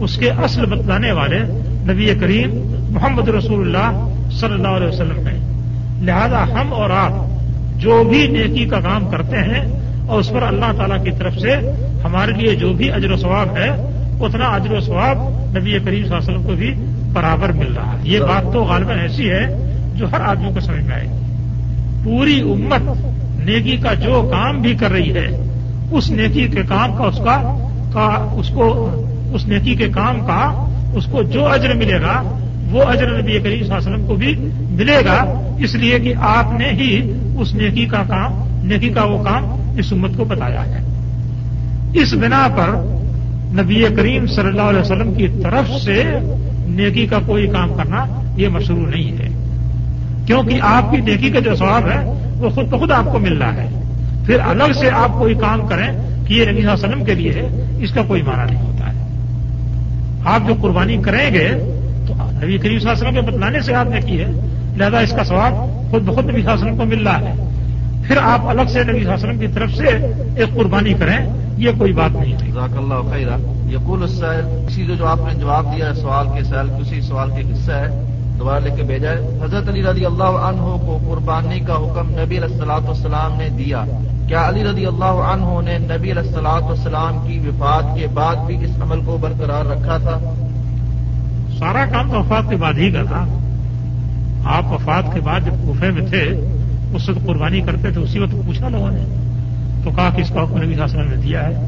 اس 0.01 0.17
کے 0.17 0.31
اصل 0.31 0.67
بتلانے 0.67 1.13
والے 1.13 1.39
نبی 1.93 2.15
کریم 2.21 2.51
محمد 2.91 3.29
رسول 3.29 3.61
اللہ 3.67 4.09
صلی 4.31 4.53
اللہ 4.53 4.69
علیہ 4.69 4.87
وسلم 4.87 5.27
ہیں۔ 5.27 5.39
لہذا 6.03 6.45
ہم 6.49 6.73
اور 6.73 6.91
آپ 6.91 7.13
جو 7.77 8.05
بھی 8.09 8.27
نیکی 8.27 8.65
کا 8.65 8.81
کام 8.81 9.11
کرتے 9.11 9.37
ہیں 9.37 9.81
اور 10.07 10.21
اس 10.21 10.31
پر 10.31 10.43
اللہ 10.43 10.73
تعالیٰ 10.77 11.05
کی 11.05 11.11
طرف 11.11 11.39
سے 11.39 11.55
ہمارے 12.05 12.33
لیے 12.33 12.55
جو 12.55 12.73
بھی 12.73 12.93
اجر 12.93 13.11
و 13.11 13.17
ثواب 13.17 13.57
ہے، 13.57 13.69
اتنا 14.21 14.45
اجر 14.45 14.73
و 14.73 14.81
ثواب 14.81 15.17
نبی 15.59 15.71
کریم 15.71 16.05
صلی 16.05 16.15
اللہ 16.15 16.17
علیہ 16.17 16.31
وسلم 16.31 16.43
کو 16.43 16.53
بھی 16.53 16.75
برابر 17.13 17.53
مل 17.53 17.73
رہا 17.73 17.93
ہے۔ 17.93 17.99
یہ 18.03 18.21
بات 18.21 18.53
تو 18.53 18.65
غالباً 18.65 18.99
ایسی 18.99 19.31
ہے 19.31 19.47
جو 19.95 20.07
ہر 20.13 20.21
آدمی 20.21 20.49
کو 20.55 20.61
سمجھ 20.61 20.85
میں 20.85 20.95
آئے۔ 20.95 21.07
گی 21.07 21.30
پوری 22.05 22.41
امت 22.41 22.83
نیکی 23.47 23.77
کا 23.77 23.95
جو 23.95 24.29
کام 24.33 24.63
بھی 24.63 24.75
کر 24.75 24.91
رہی 24.91 25.15
ہے، 25.15 25.29
اس 25.93 26.11
نیکی 26.11 26.49
کے 26.49 26.63
کام 26.69 26.97
کا 26.97 27.05
اس 27.05 27.19
کا 27.19 27.67
کا 27.93 28.35
اس 28.37 28.49
کو، 28.49 28.91
اس 29.35 29.47
نیکی 29.47 29.75
کے 29.75 29.89
کام 29.89 30.21
کا، 30.21 30.69
اس 30.95 31.07
کو 31.07 31.23
جو 31.23 31.47
اجر 31.47 31.75
ملے 31.75 32.01
گا، 32.01 32.23
وہ 32.71 32.83
اجر 32.83 33.23
نبی 33.23 33.39
کریم 33.41 33.59
صلی 33.59 33.75
اللہ 33.75 33.79
علیہ 33.79 33.89
وسلم 33.89 34.07
کو 34.07 34.15
بھی 34.15 34.35
ملے 34.59 35.05
گا۔ 35.05 35.41
اس 35.59 35.75
لیے 35.75 35.99
کہ 35.99 36.15
آپ 36.21 36.53
نے 36.59 36.69
ہی 36.71 37.13
اس 37.41 37.55
نیکی 37.55 37.87
کا 37.87 38.03
کام، 38.09 38.33
نیکی 38.67 38.89
کا 38.89 39.05
وہ 39.05 39.25
کام 39.25 39.75
اس 39.79 39.93
امت 39.93 40.11
کو 40.17 40.25
بتایا 40.25 40.67
ہے۔ 40.67 40.85
اس 41.95 42.15
بنا 42.15 42.49
پر 42.57 42.69
نبی 43.63 43.85
کریم 43.97 44.27
صلی 44.27 44.47
اللہ 44.47 44.63
علیہ 44.63 44.81
وسلم 44.81 45.15
کی 45.15 45.29
طرف 45.43 45.83
سے 45.83 46.03
نیکی 46.67 47.07
کا 47.07 47.19
کوئی 47.27 47.47
کام 47.47 47.75
کرنا 47.75 48.23
یہ 48.37 48.49
مشروع 48.49 48.87
نہیں 48.87 49.19
ہے۔ 49.19 49.30
کیونکہ 50.27 50.59
آپ 50.63 50.91
کی 50.91 50.97
نیکی 50.97 51.31
کا 51.31 51.41
جو 51.41 51.55
ثواب 51.55 51.89
ہے، 51.89 52.05
وہ 52.37 52.51
خود 52.51 52.67
بخود 52.67 52.91
آپ 52.91 53.13
کو 53.13 53.19
مل 53.19 53.43
رہا 53.43 53.55
ہے۔ 53.55 53.69
پھر 54.27 54.37
الگ 54.41 54.73
سے 54.75 54.91
آپ 54.91 55.13
کوئی 55.19 55.35
کام 55.35 55.67
کریں 55.67 55.89
کہ 56.27 56.35
یہ 56.35 56.45
نبی 56.45 56.61
صلی 56.61 56.71
اللہ 56.71 56.71
علیہ 56.71 56.89
وسلم 56.89 57.05
کے 57.05 57.15
لیے 57.15 57.33
ہے، 57.33 57.49
اس 57.79 57.93
کا 57.93 58.03
کوئی 58.03 58.23
معنی 58.23 58.53
نہیں 58.53 58.67
ہوتا 58.67 58.87
ہے۔ 58.87 58.99
آپ 60.25 60.41
جو 60.49 60.55
قربانی 60.61 60.97
کریں 60.97 61.35
گے، 61.35 61.49
تو 62.07 62.15
نبی 62.15 62.59
کریم 62.59 62.79
صلی 62.79 62.91
اللہ 62.91 63.09
علیہ 63.09 63.09
وسلم 63.09 63.15
کے 63.15 63.21
بتلانے 63.21 63.61
سے 63.61 63.75
آپ 63.75 63.87
نے 63.87 64.01
کی 64.01 64.21
ہے، 64.21 64.31
لہذا 64.77 64.99
اس 64.99 65.11
کا 65.11 65.25
ثواب 65.25 65.53
خود 65.91 66.03
بخود 66.03 66.25
نبی 66.25 66.43
صلی 66.43 66.51
اللہ 66.51 66.63
علیہ 66.63 66.65
وسلم 66.65 66.77
کو 66.77 66.85
مل 66.85 67.07
رہا 67.07 67.21
ہے۔ 67.21 67.35
پھر 68.07 68.17
آپ 68.23 68.41
الگ 68.47 68.63
سے 68.73 68.83
نبی 68.83 68.93
صلی 68.93 69.01
اللہ 69.01 69.15
علیہ 69.15 69.29
وسلم 69.29 69.39
کی 69.39 69.47
طرف 69.47 69.71
سے 69.75 69.87
ایک 70.37 70.55
قربانی 70.55 70.95
کریں، 70.95 71.19
یہ 71.57 71.71
کوئی 71.79 71.93
بات 71.93 72.11
نہیں 72.11 72.33
ہے۔ 72.33 72.39
اللہ 72.77 73.11
خیرہ 73.11 73.37
یقول 73.73 74.03
اسی 74.03 74.97
جو 74.99 75.07
آپ 75.07 75.19
نے 75.19 75.41
جواب 75.41 75.77
دیا 75.77 75.89
ہے 75.89 75.95
سوال 75.95 76.27
کے 76.37 76.45
سیل 76.45 76.69
کسی 76.69 77.01
سوال 77.01 77.31
کے 77.31 77.53
حصہ 77.53 77.73
ہے۔ 77.73 78.20
دوبارہ 78.41 78.65
لے 78.65 78.71
کے 78.77 78.83
بھیجا 78.83 79.11
ہے۔ 79.11 79.39
حضرت 79.45 79.69
علی 79.69 79.83
رضی 79.83 80.07
اللہ 80.07 80.25
عنہ 80.25 80.61
کو 80.61 80.99
قربانی 81.09 81.61
کا 81.61 81.75
حکم 81.75 82.11
نبی 82.11 82.39
السلاط 82.39 82.83
والسلام 82.85 83.39
نے 83.39 83.49
دیا۔ 83.49 83.85
کیا 84.29 84.49
علی 84.49 84.65
رضی 84.65 84.87
اللہ 84.87 85.05
عنہ 85.05 85.61
نے 85.65 85.79
نبی 85.79 86.13
السلاط 86.13 86.63
والسلام 86.63 87.27
کی 87.27 87.39
وفات 87.39 87.97
کے 87.97 88.07
بعد 88.15 88.37
بھی 88.47 88.65
اس 88.65 88.71
عمل 88.83 89.01
کو 89.01 89.19
برقرار 89.21 89.65
رکھا 89.65 89.97
تھا؟ 89.97 90.35
سارا 91.59 91.87
کام 91.87 92.11
تو 92.11 92.19
وفات 92.19 92.51
کے 92.51 92.57
بعد 92.57 92.73
ہی 92.73 92.91
کرا 92.91 93.25
آپ 94.45 94.73
وفات 94.73 95.15
کے 95.15 95.21
بعد 95.21 95.41
جب 95.41 95.53
کوفے 95.67 95.91
میں 95.91 96.07
تھے 96.07 96.23
اس 96.95 97.09
وقت 97.09 97.27
قربانی 97.27 97.61
کرتے 97.61 97.91
تھے 97.91 98.01
اسی 98.01 98.19
وقت 98.19 98.47
پوچھا 98.47 98.69
لوگوں 98.69 98.91
نے۔ 98.91 99.05
تو 99.85 99.91
کہا 99.91 100.11
کہ 100.17 100.21
اس 100.21 100.29
کا 100.29 100.43
حکم 100.43 100.63
نبی 100.63 100.81
حاصل 100.81 101.09
نے 101.09 101.17
دیا 101.17 101.49
ہے۔ 101.49 101.67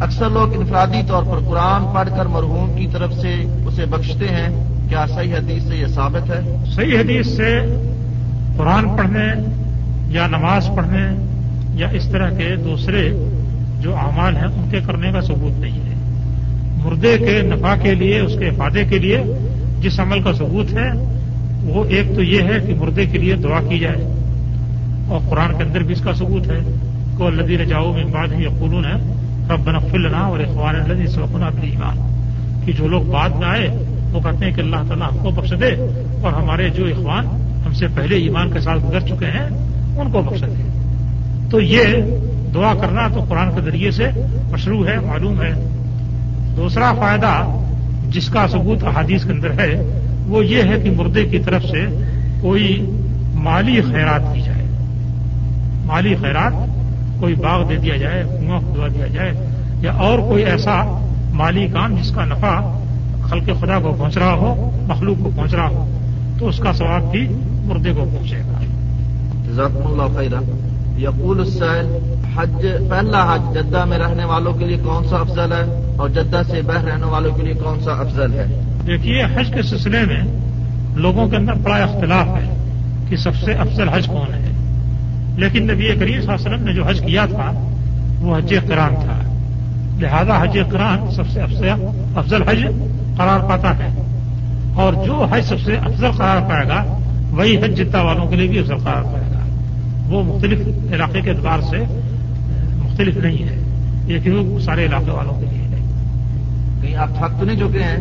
اکثر 0.00 0.30
لوگ 0.30 0.54
انفرادی 0.54 1.02
طور 1.08 1.22
پر 1.22 1.38
قرآن 1.48 1.84
پڑھ 1.94 2.08
کر 2.16 2.26
مرحوم 2.26 2.76
کی 2.76 2.86
طرف 2.86 3.12
سے 3.12 3.34
اسے 3.66 3.86
بخشتے 3.86 4.28
ہیں۔ 4.28 4.73
کیا 4.88 5.06
صحیح 5.06 5.34
حدیث 5.34 5.62
سے 5.62 5.76
یہ 5.76 5.86
ثابت 5.86 6.30
ہے؟ 6.30 6.56
صحیح 6.66 6.98
حدیث 6.98 7.26
سے 7.26 7.60
قرآن 8.56 8.96
پڑھنے 8.96 9.26
یا 10.08 10.26
نماز 10.26 10.70
پڑھنے 10.76 11.24
یا 11.74 11.88
اس 11.88 12.08
طرح 12.08 12.30
کے 12.30 12.56
دوسرے 12.56 13.10
جو 13.80 13.96
اعمال 13.96 14.36
ہیں، 14.36 14.44
ان 14.44 14.68
کے 14.70 14.80
کرنے 14.86 15.12
کا 15.12 15.20
ثبوت 15.20 15.60
نہیں 15.60 15.78
ہے۔ 15.78 15.94
مردے 16.84 17.18
کے 17.18 17.42
نفع 17.42 17.74
کے 17.82 17.94
لیے، 17.94 18.20
اس 18.20 18.32
کے 18.38 18.48
افادے 18.48 18.84
کے 18.84 18.98
لیے 18.98 19.22
جس 19.80 20.00
عمل 20.00 20.22
کا 20.22 20.32
ثبوت 20.32 20.72
ہے، 20.72 20.90
وہ 21.62 21.84
ایک 21.84 22.14
تو 22.14 22.22
یہ 22.22 22.42
ہے 22.42 22.58
کہ 22.66 22.74
مردے 22.74 23.06
کے 23.06 23.18
لیے 23.18 23.36
دعا 23.36 23.60
کی 23.68 23.78
جائے۔ 23.78 24.20
اور 25.08 25.20
قرآن 25.30 25.58
کے 25.58 25.64
اندر 25.64 25.82
بھی 25.82 25.92
اس 25.92 26.00
کا 26.00 26.12
ثبوت 26.12 26.50
ہے۔ 26.50 26.58
کو 27.18 27.30
لدی 27.30 27.58
رجاؤ 27.58 27.92
میں 27.92 28.04
بعد 28.04 28.28
ہی 28.32 28.42
یقولون 28.42 28.84
ہے 28.84 29.14
رب 29.50 29.60
بنفلنا 29.64 30.18
اور 30.18 30.40
اخبار 30.40 30.74
لدی 30.74 31.06
سبقنا 31.06 31.46
اپنی 31.46 31.70
ایمان 31.70 31.96
کہ 32.64 32.72
جو 32.72 32.88
لوگ 32.88 33.02
بعد 33.02 33.28
میں 33.28 33.48
آئے 33.48 33.83
وہ 34.14 34.20
کہتے 34.20 34.44
ہیں 34.44 34.52
کہ 34.54 34.60
اللہ 34.60 34.76
تعالیٰ 34.76 35.12
ہم 35.12 35.18
کو 35.18 35.30
بخش 35.30 35.50
دے 35.60 35.70
اور 36.22 36.32
ہمارے 36.32 36.68
جو 36.68 36.86
اخوان 36.86 37.26
ہم 37.66 37.72
سے 37.72 37.86
پہلے 37.94 38.16
ایمان 38.16 38.52
کے 38.52 38.60
ساتھ 38.60 38.84
گزر 38.88 39.00
چکے 39.00 39.26
ہیں، 39.26 39.48
ان 39.98 40.10
کو 40.12 40.22
بخش 40.22 40.42
دے۔ 40.42 40.62
تو 41.50 41.60
یہ 41.60 41.84
دعا 42.54 42.74
کرنا 42.74 43.08
تو 43.08 43.24
قرآن 43.28 43.54
کے 43.54 43.60
ذریعے 43.60 43.90
سے 43.90 44.08
مشروع 44.52 44.86
ہے، 44.86 45.00
معلوم 45.00 45.42
ہے۔ 45.42 45.52
دوسرا 46.56 46.92
فائدہ 46.92 47.60
جس 48.08 48.28
کا 48.28 48.48
ثبوت 48.48 48.84
احادیث 48.84 49.24
کے 49.24 49.32
اندر 49.32 49.50
ہے، 49.50 50.00
وہ 50.26 50.46
یہ 50.46 50.62
ہے 50.62 50.80
کہ 50.80 50.90
مردے 50.90 51.24
کی 51.24 51.38
طرف 51.38 51.62
سے 51.62 51.86
کوئی 52.40 52.90
مالی 53.34 53.80
خیرات 53.80 54.34
کی 54.34 54.40
جائے۔ 54.40 54.64
مالی 55.86 56.14
خیرات، 56.14 56.52
کوئی 57.20 57.34
باغ 57.34 57.68
دے 57.68 57.76
دیا 57.76 57.96
جائے، 57.96 58.24
کنواں 58.40 58.60
کھدوا 58.60 58.88
دیا 58.88 59.06
جائے 59.06 59.32
یا 59.80 59.92
اور 59.92 60.18
کوئی 60.18 60.44
ایسا 60.44 61.06
مالی 61.32 61.66
کام 61.66 61.96
جس 61.96 62.10
کا 62.10 62.24
نفع 62.24 62.83
خلق 63.34 63.60
خدا 63.60 63.78
کو 63.78 63.94
پہنچ 63.98 64.18
رہا 64.18 64.32
ہو 64.32 64.70
مخلوق 64.88 65.16
کو 65.24 65.30
پہنچ 65.36 65.54
رہا 65.54 65.68
ہو 65.68 65.98
تو 66.38 66.48
اس 66.48 66.58
کا 66.58 66.72
ثواب 66.72 67.10
بھی 67.10 67.28
مردے 67.64 67.92
کو 67.92 68.04
پہنچے 68.04 68.36
گا۔ 68.36 68.60
جزاکم 69.48 69.86
اللہ 69.86 70.18
خیرہ 70.18 70.40
یقول 71.00 71.40
السائل 71.40 71.86
حج 72.36 72.66
پہلا 72.90 73.34
حج 73.34 73.54
جدہ 73.54 73.84
میں 73.84 73.98
رہنے 73.98 74.24
والوں 74.24 74.52
کے 74.52 74.64
لیے 74.64 74.76
کون 74.84 75.08
سا 75.08 75.16
افضل 75.16 75.52
ہے؟ 75.52 75.94
اور 75.96 76.08
جدہ 76.08 76.40
سے 76.50 76.62
بہ 76.62 76.72
رہنے 76.72 77.06
والوں 77.06 77.34
کے 77.36 77.42
لیے 77.42 77.54
کون 77.54 77.80
سا 77.80 77.90
افضل 77.92 78.32
ہے؟ 78.32 78.60
دیکھیے 78.86 79.24
حج 79.24 79.50
کے 79.54 79.62
سلسلے 79.62 79.98
میں 80.00 80.22
لوگوں 80.94 81.28
کے 81.28 81.36
اندر 81.36 81.52
بڑا 81.52 81.76
اختلاف 81.76 82.26
ہے 82.26 82.56
کہ 83.08 83.16
سب 83.16 83.36
سے 83.36 83.52
افضل 83.52 83.88
حج 83.88 84.06
کون 84.06 84.34
ہے۔ 84.34 84.50
لیکن 85.36 85.64
نبی 85.64 85.84
کریم 85.86 86.20
صلی 86.22 86.32
اللہ 86.32 86.32
علیہ 86.32 86.46
وسلم 86.46 86.64
نے 86.64 86.74
جو 86.74 86.84
حج 86.84 87.00
کیا 87.06 87.26
تھا 87.26 87.52
وہ 88.20 88.36
حج 88.36 88.54
قرآن 88.68 88.94
تھا۔ 88.94 89.20
لہذا 89.98 90.42
حج 90.42 90.58
قرآن 90.70 91.10
سب 91.10 91.28
سے 91.28 91.40
افضل 92.16 92.42
حج 92.48 92.64
قرار 93.16 93.40
پاتا 93.40 93.70
ہے۔ 93.78 94.02
اور 94.74 94.92
جو 95.04 95.26
حج 95.30 95.44
سب 95.44 95.60
سے 95.60 95.76
افضل 95.76 96.10
قرار 96.16 96.40
پائے 96.50 96.68
گا، 96.68 96.98
وہی 97.30 97.56
حج 97.56 97.76
جدہ 97.76 98.02
والوں 98.02 98.26
کے 98.26 98.36
لیے 98.36 98.48
بھی 98.48 98.58
افضل 98.58 98.76
قرار 98.76 99.02
پائے 99.02 99.24
گا۔ 99.34 99.38
وہ 100.06 100.22
مختلف 100.22 100.60
علاقے 100.92 101.20
کے 101.20 101.30
اعتبار 101.30 101.58
سے 101.60 101.76
مختلف 102.84 103.16
نہیں 103.16 103.48
ہے۔ 103.48 103.56
یہ 104.06 104.18
کہ 104.18 104.58
سارے 104.64 104.86
علاقے 104.86 105.10
والوں 105.10 105.40
کے 105.40 105.46
لیے 105.46 105.68
ہے۔ 105.68 105.80
کہیں 106.82 106.96
آپ 106.96 107.08
تھک 107.08 107.40
تو 107.40 107.46
نہیں 107.46 107.56
چکے 107.56 107.82
ہیں؟ 107.82 107.96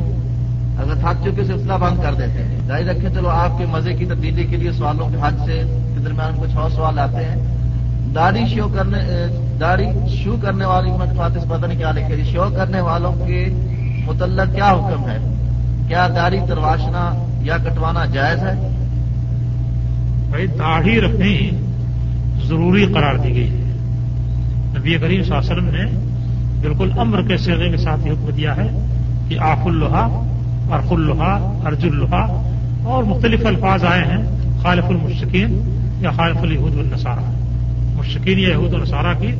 اگر 0.77 0.95
تھک 0.95 1.23
چکے 1.23 1.43
سلسلہ 1.43 1.73
بند 1.73 2.03
کر 2.03 2.13
دیتے 2.13 2.43
ہیں۔ 2.43 2.67
جاری 2.67 2.83
رکھیں، 2.83 3.09
چلو 3.09 3.29
آپ 3.29 3.57
کے 3.57 3.65
مزے 3.65 3.93
کی 3.93 4.05
تبدیلی 4.05 4.43
کے 4.43 4.57
لیے 4.57 4.71
سوالوں 4.71 5.09
کے 5.09 5.15
حج 5.21 5.35
سے 5.45 5.61
درمیان 6.05 6.41
کچھ 6.41 6.55
اور 6.55 6.69
سوال 6.69 6.99
آتے 6.99 7.25
ہیں۔ 7.25 7.57
داڑھی 8.15 8.47
شو 8.47 8.67
کرنے، 8.67 8.97
داڑھی 9.59 9.85
شو 10.07 10.35
کرنے 10.41 10.65
والی 10.65 10.91
فاتح 11.17 11.39
پتہ 11.49 11.65
نہیں 11.65 11.77
کیا 11.77 11.91
لکھے 11.91 12.23
شو 12.23 12.45
کرنے 12.57 12.81
والوں 12.81 13.15
کے 13.27 13.45
متعلق 14.05 14.55
کیا 14.55 14.71
حکم 14.71 15.09
ہے؟ 15.09 15.17
کیا 15.87 16.07
داڑھی 16.15 16.39
ترواشنا 16.47 17.25
یا 17.41 17.57
کٹوانا 17.57 18.05
جائز 18.05 18.43
ہے؟ 18.43 18.53
بھائی، 20.29 20.47
داڑھی 20.47 21.01
رکھنی 21.01 21.49
ضروری 22.45 22.85
قرار 22.85 23.15
دی 23.15 23.33
گئی 23.35 23.49
ہے۔ 23.49 23.63
نبی 24.77 24.97
کریم 24.97 25.23
صلی 25.23 25.35
اللہ 25.35 25.51
علیہ 25.51 25.53
وسلم 25.53 25.69
نے 25.69 25.85
بالکل 26.61 26.91
امر 26.97 27.21
کے 27.21 27.37
سیرے 27.37 27.69
کے 27.69 27.77
ساتھ 27.77 28.07
یہ 28.07 28.11
حکم 28.11 28.29
دیا 28.29 28.55
ہے 28.57 28.67
کہ 29.27 29.39
آف 29.39 29.65
الحا 29.65 30.05
ارف 30.71 30.91
الحا 30.91 31.61
ارج 31.65 31.85
الحا 31.85 32.41
اور 32.83 33.03
مختلف 33.03 33.45
الفاظ 33.45 33.83
آئے 33.83 34.01
ہیں، 34.01 34.23
خالف 34.61 34.85
المشکین 34.89 35.61
یا 35.99 36.11
خالف 36.11 36.37
الہود 36.37 36.73
النصارہ 36.73 37.31
مشکین 37.95 38.39
یا 38.39 38.49
یہود 38.49 38.73
النصارہ 38.73 39.13
کی 39.19 39.31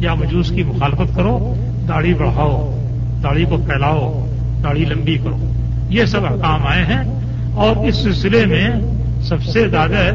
یا 0.00 0.14
مجوس 0.14 0.50
کی 0.50 0.62
مخالفت 0.62 1.16
کرو، 1.16 1.54
داڑھی 1.88 2.14
بڑھاؤ۔ 2.14 2.81
داڑھی 3.22 3.44
کو 3.44 3.56
پھیلاؤ 3.56 4.26
داڑھی 4.64 4.84
لمبی 4.84 5.18
کرو۔ 5.18 5.36
یہ 5.88 6.04
سب 6.04 6.26
احکام 6.26 6.66
آئے 6.66 6.84
ہیں 6.84 7.02
اور 7.54 7.76
اس 7.76 7.96
سلسلے 7.96 8.46
میں 8.46 8.68
سب 9.22 9.42
سے 9.42 9.68
زیادہ 9.68 10.10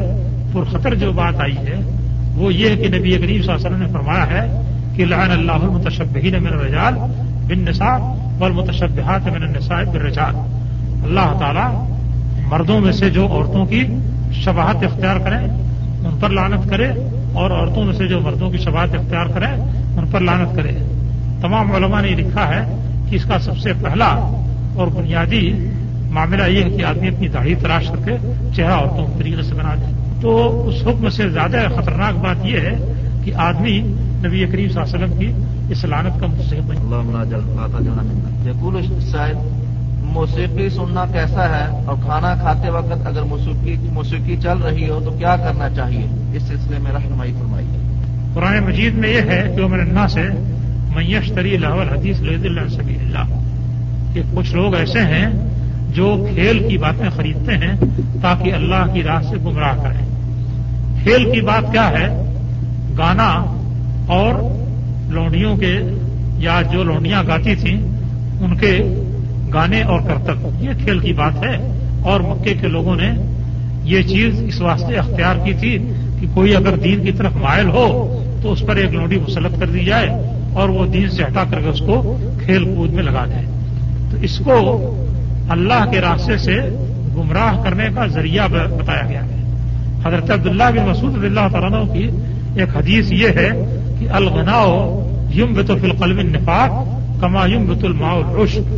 پرخطر 0.52 0.94
جو 0.94 1.12
بات 1.12 1.40
آئی 1.40 1.56
ہے، 1.56 1.80
وہ 2.34 2.54
یہ 2.54 2.68
ہے 2.68 2.76
کہ 2.76 2.88
نبی 2.88 3.10
کریم 3.10 3.42
صلی 3.42 3.52
اللہ 3.52 3.66
علیہ 3.66 3.66
وسلم 3.66 3.82
نے 3.82 3.92
فرمایا 3.92 4.26
ہے 4.26 4.62
کہ 4.96 5.04
لعن 5.04 5.30
اللہ 5.30 5.52
المتشبہین 5.52 6.42
من 6.42 6.52
الرجال 6.52 6.94
بن 7.48 7.58
نسا 7.58 7.96
والمتشبہات 8.38 9.26
من 9.26 9.42
النساء 9.42 9.82
بالرجال۔ 9.92 10.34
اللہ 11.02 11.38
تعالی 11.38 11.66
مردوں 12.48 12.80
میں 12.80 12.92
سے 12.92 13.10
جو 13.10 13.26
عورتوں 13.26 13.66
کی 13.66 13.84
شباہت 14.32 14.84
اختیار 14.84 15.18
کریں، 15.20 15.38
ان 15.38 16.16
پر 16.20 16.30
لانت 16.30 16.68
کرے 16.70 16.88
اور 17.32 17.50
عورتوں 17.50 17.84
میں 17.84 17.94
سے 17.94 18.06
جو 18.08 18.20
مردوں 18.20 18.50
کی 18.50 18.58
شباہت 18.58 18.94
اختیار 18.94 19.26
کریں، 19.26 19.52
ان 19.96 20.06
پر 20.10 20.20
لانت 20.20 20.56
کرے۔ 20.56 20.72
تمام 21.40 21.72
علماء 21.72 22.00
نے 22.00 22.08
لکھا 22.08 22.48
ہے 22.48 22.62
کہ 23.10 23.16
اس 23.16 23.24
کا 23.24 23.38
سب 23.38 23.58
سے 23.58 23.72
پہلا 23.72 24.06
اور 24.74 24.86
بنیادی 24.86 25.68
معاملہ 26.10 26.42
یہ 26.42 26.64
ہے 26.64 26.70
کہ 26.70 26.84
آدمی 26.84 27.08
اپنی 27.08 27.28
داڑھی 27.28 27.54
تراش 27.54 27.88
کر 27.88 27.96
کے 27.96 28.16
چہرہ 28.56 28.72
عورتوں 28.72 29.06
کے 29.06 29.12
طریقے 29.18 29.42
سے 29.42 29.54
بنا 29.54 29.74
دے۔ 29.74 29.92
تو 30.20 30.62
اس 30.68 30.74
حکم 30.86 31.08
سے 31.08 31.28
زیادہ 31.28 31.56
خطرناک 31.76 32.14
بات 32.14 32.46
یہ 32.46 32.60
ہے 32.60 32.92
کہ 33.24 33.34
آدمی 33.34 33.80
نبی 34.24 34.46
کریم 34.46 34.68
صلی 34.68 34.80
اللہ 34.80 34.96
علیہ 34.96 35.04
وسلم 35.04 35.18
کی 35.18 35.32
اس 35.72 35.84
لانت 35.84 36.20
کا 36.20 36.26
صاحب 39.00 39.36
موسیقی 40.02 40.68
سننا 40.68 41.04
کیسا 41.12 41.48
ہے 41.48 41.84
اور 41.86 41.96
کھانا 42.04 42.34
کھاتے 42.34 42.70
وقت 42.70 43.06
اگر 43.06 43.22
موسیقی 43.22 43.76
موسیقی 43.92 44.36
چل 44.36 44.58
رہی 44.58 44.90
ہو 44.90 45.00
تو 45.04 45.10
کیا 45.10 45.36
کرنا 45.36 45.70
چاہیے؟ 45.70 46.06
اس 46.34 46.42
سلسلے 46.42 46.78
میں 46.78 46.92
رہنمائی 46.92 47.32
فرمائیے 47.32 47.78
قرآن 48.34 48.64
مجید 48.64 48.94
میں 48.94 49.08
یہ 49.08 49.20
ہے 49.20 49.52
کہ 49.56 49.62
وہ 49.62 49.68
میرے 49.68 50.08
سے 50.08 50.22
میش 50.98 51.32
تری 51.32 51.56
لاہور 51.56 51.98
حدیث 51.98 52.20
لید 52.20 52.44
اللہ 52.44 52.68
سبی 52.68 52.94
اللہ۔ 52.94 53.40
کہ 54.14 54.22
کچھ 54.34 54.54
لوگ 54.54 54.74
ایسے 54.74 54.98
ہیں 54.98 55.26
جو 55.94 56.26
کھیل 56.34 56.68
کی 56.68 56.78
باتیں 56.78 57.10
خریدتے 57.10 57.54
ہیں 57.54 57.72
تاکہ 58.22 58.52
اللہ 58.52 58.94
کی 58.94 59.02
راہ 59.02 59.22
سے 59.22 59.36
گمراہ 59.36 59.76
کریں۔ 59.76 60.06
کھیل 61.02 61.30
کی 61.32 61.40
بات 61.40 61.72
کیا 61.72 61.88
ہے؟ 61.88 62.34
گانا 62.98 63.44
اور 64.06 64.34
لونڈیوں 65.12 65.56
کے 65.56 65.78
یا 66.38 66.62
جو 66.72 66.84
لونڈیاں 66.84 67.22
گاتی 67.26 67.54
تھیں، 67.54 67.80
ان 68.40 68.56
کے 68.56 68.78
گانے 69.54 69.82
اور 69.82 70.00
کرتب۔ 70.00 70.62
یہ 70.62 70.70
کھیل 70.82 70.98
کی 70.98 71.12
بات 71.12 71.34
ہے۔ 71.34 71.78
اور 72.02 72.20
مکے 72.20 72.54
کے 72.54 72.68
لوگوں 72.68 72.96
نے 72.96 73.12
یہ 73.82 74.02
چیز 74.02 74.42
اس 74.42 74.60
واسطے 74.60 74.96
اختیار 74.96 75.36
کی 75.44 75.54
تھی 75.54 75.78
کہ 76.20 76.26
کوئی 76.34 76.56
اگر 76.56 76.76
دین 76.76 77.04
کی 77.04 77.12
طرف 77.12 77.32
مائل 77.36 77.68
ہو 77.68 78.14
تو 78.42 78.52
اس 78.52 78.66
پر 78.66 78.76
ایک 78.76 78.92
لونڈی 78.92 79.18
مسلط 79.18 79.60
کر 79.60 79.66
دی 79.66 79.84
جائے۔ 79.84 80.37
اور 80.58 80.68
وہ 80.68 80.86
دین 80.86 81.10
سے 81.10 81.22
ہٹا 81.22 81.44
کر 81.50 81.60
کے 81.60 81.68
اس 81.68 81.80
کو 81.80 82.16
کھیل 82.44 82.64
کود 82.64 82.92
میں 82.92 83.02
لگا 83.02 83.24
دیں۔ 83.24 83.46
تو 84.10 84.16
اس 84.22 84.38
کو 84.38 84.94
اللہ 85.48 85.90
کے 85.90 86.00
راستے 86.00 86.38
سے 86.38 86.56
گمراہ 87.16 87.62
کرنے 87.62 87.84
کا 87.94 88.06
ذریعہ 88.06 88.48
بتایا 88.48 89.02
گیا 89.08 89.24
ہے۔ 89.24 89.42
حضرت 90.04 90.30
عبداللہ 90.30 90.64
بن 90.64 90.88
مسعود 90.90 91.24
اللہ 91.24 91.48
تعالیٰ 91.52 91.92
کی 91.92 92.10
ایک 92.56 92.76
حدیث 92.76 93.12
یہ 93.12 93.28
ہے 93.28 93.50
کہ 93.98 94.06
الغناؤ 94.10 95.04
یم 95.34 95.52
بت 95.52 95.70
القلم 95.70 96.18
نفاق 96.20 96.98
کما 97.20 97.46
یم 97.46 97.66
بت 97.66 97.84
الماء 97.84 98.14
رشک 98.44 98.74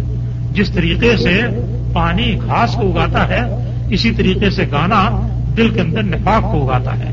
جس 0.55 0.71
طریقے 0.71 1.17
سے 1.17 1.41
پانی 1.93 2.37
گھاس 2.47 2.75
کو 2.75 2.81
اگاتا 2.81 3.29
ہے، 3.29 3.41
اسی 3.91 4.11
طریقے 4.11 4.51
سے 4.51 4.65
گانا 4.73 5.29
دل 5.57 5.71
کے 5.71 5.81
اندر 5.81 6.03
نفاق 6.03 6.43
کو 6.53 6.71
اگاتا 6.71 6.99
ہے۔ 6.99 7.13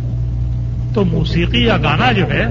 تو 0.93 1.05
موسیقی 1.05 1.63
یا 1.63 1.77
گانا 1.77 2.11
جو 2.11 2.23
ہے، 2.29 2.45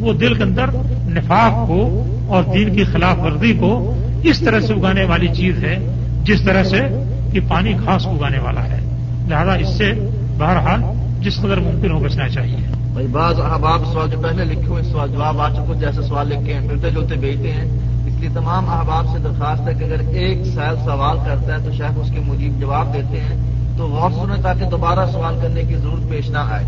وہ 0.00 0.12
دل 0.12 0.34
کے 0.34 0.42
اندر 0.42 0.64
نفاق 1.10 1.68
کو 1.68 2.04
اور 2.26 2.42
دین 2.42 2.76
کی 2.76 2.84
خلاف 2.84 3.18
ورزی 3.18 3.52
کو 3.52 3.94
اس 4.22 4.40
طرح 4.40 4.60
سے 4.60 4.74
اگانے 4.74 5.04
والی 5.04 5.28
چیز 5.28 5.64
ہے، 5.64 5.78
جس 6.24 6.42
طرح 6.42 6.64
سے 6.64 6.80
کہ 7.32 7.40
پانی 7.48 7.72
گھاس 7.84 8.06
اگانے 8.06 8.38
والا 8.38 8.64
ہے۔ 8.64 8.78
لہذا 9.28 9.54
اس 9.54 9.68
سے 9.68 9.92
بہرحال 10.38 10.80
جس 11.20 11.36
قدر 11.36 11.60
ممکن 11.60 11.90
ہو 11.90 11.98
بچنا 11.98 12.28
چاہیے۔ 12.28 12.56
بھائی، 12.92 13.06
بعض 13.06 13.40
احباب 13.40 13.86
سوال 13.92 14.10
جو 14.10 14.18
پہلے 14.18 14.44
لکھے 14.44 14.66
ہوئے 14.66 14.82
سوال 14.82 15.08
جواب 15.12 15.40
آ 15.40 15.48
چکے 15.48 15.80
جیسے 15.80 16.02
سوال 16.02 16.28
لکھے 16.28 16.54
ہیں 16.54 16.60
ملتے 16.60 16.90
جلتے 16.90 17.14
بھیجتے 17.14 17.50
ہیں۔ 17.50 17.64
اس 18.06 18.20
لیے 18.20 18.28
تمام 18.34 18.68
احباب 18.68 19.06
سے 19.12 19.18
درخواست 19.18 19.68
ہے 19.68 19.74
کہ 19.74 19.84
اگر 19.84 20.08
ایک 20.08 20.46
سیل 20.46 20.76
سوال 20.84 21.16
کرتا 21.26 21.54
ہے 21.54 21.58
تو 21.64 21.72
شیخ 21.72 21.92
اس 21.96 22.10
کے 22.10 22.20
مجیب 22.20 22.60
جواب 22.60 22.94
دیتے 22.94 23.20
ہیں۔ 23.20 23.50
تو 23.76 23.86
غور 23.86 24.10
سنیں 24.10 24.42
تاکہ 24.42 24.64
دوبارہ 24.70 25.10
سوال 25.12 25.34
کرنے 25.42 25.62
کی 25.62 25.76
ضرورت 25.76 26.10
پیش 26.10 26.30
نہ 26.30 26.38
آئے۔ 26.38 26.64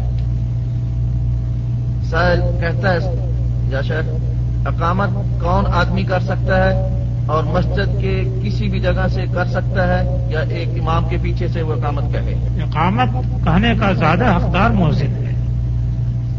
سیل 2.03 2.41
کہتا 2.61 2.93
ہے، 2.93 3.29
یا 3.69 3.83
شیخ؟ 3.83 4.32
اقامت 4.67 5.09
کون 5.43 5.65
آدمی 5.73 6.03
کر 6.03 6.21
سکتا 6.21 6.65
ہے 6.65 7.03
اور 7.27 7.45
مسجد 7.45 8.01
کے 8.01 8.41
کسی 8.45 8.69
بھی 8.69 8.81
جگہ 8.81 9.07
سے 9.09 9.25
کر 9.35 9.45
سکتا 9.45 9.89
ہے 9.89 10.29
یا 10.31 10.41
ایک 10.41 10.69
امام 10.81 11.09
کے 11.09 11.17
پیچھے 11.23 11.49
سے 11.49 11.63
وہ 11.63 11.73
اقامت 11.73 12.13
کہے؟ 12.13 12.63
اقامت 12.63 13.09
کہنے 13.45 13.75
کا 13.81 13.93
زیادہ 13.93 14.37
حقدار 14.37 14.71
محسن 14.71 15.07
ہے۔ 15.07 15.33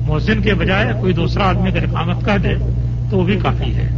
محسن 0.07 0.41
کے 0.41 0.53
بجائے 0.53 0.93
کوئی 0.99 1.13
دوسرا 1.13 1.49
آدمی 1.49 1.69
اگر 1.69 1.83
اقامت 1.83 2.25
کہہ 2.25 2.37
دے 2.37 2.55
تو 3.09 3.17
وہ 3.17 3.23
بھی 3.23 3.35
کافی 3.35 3.75
ہے۔ 3.75 3.89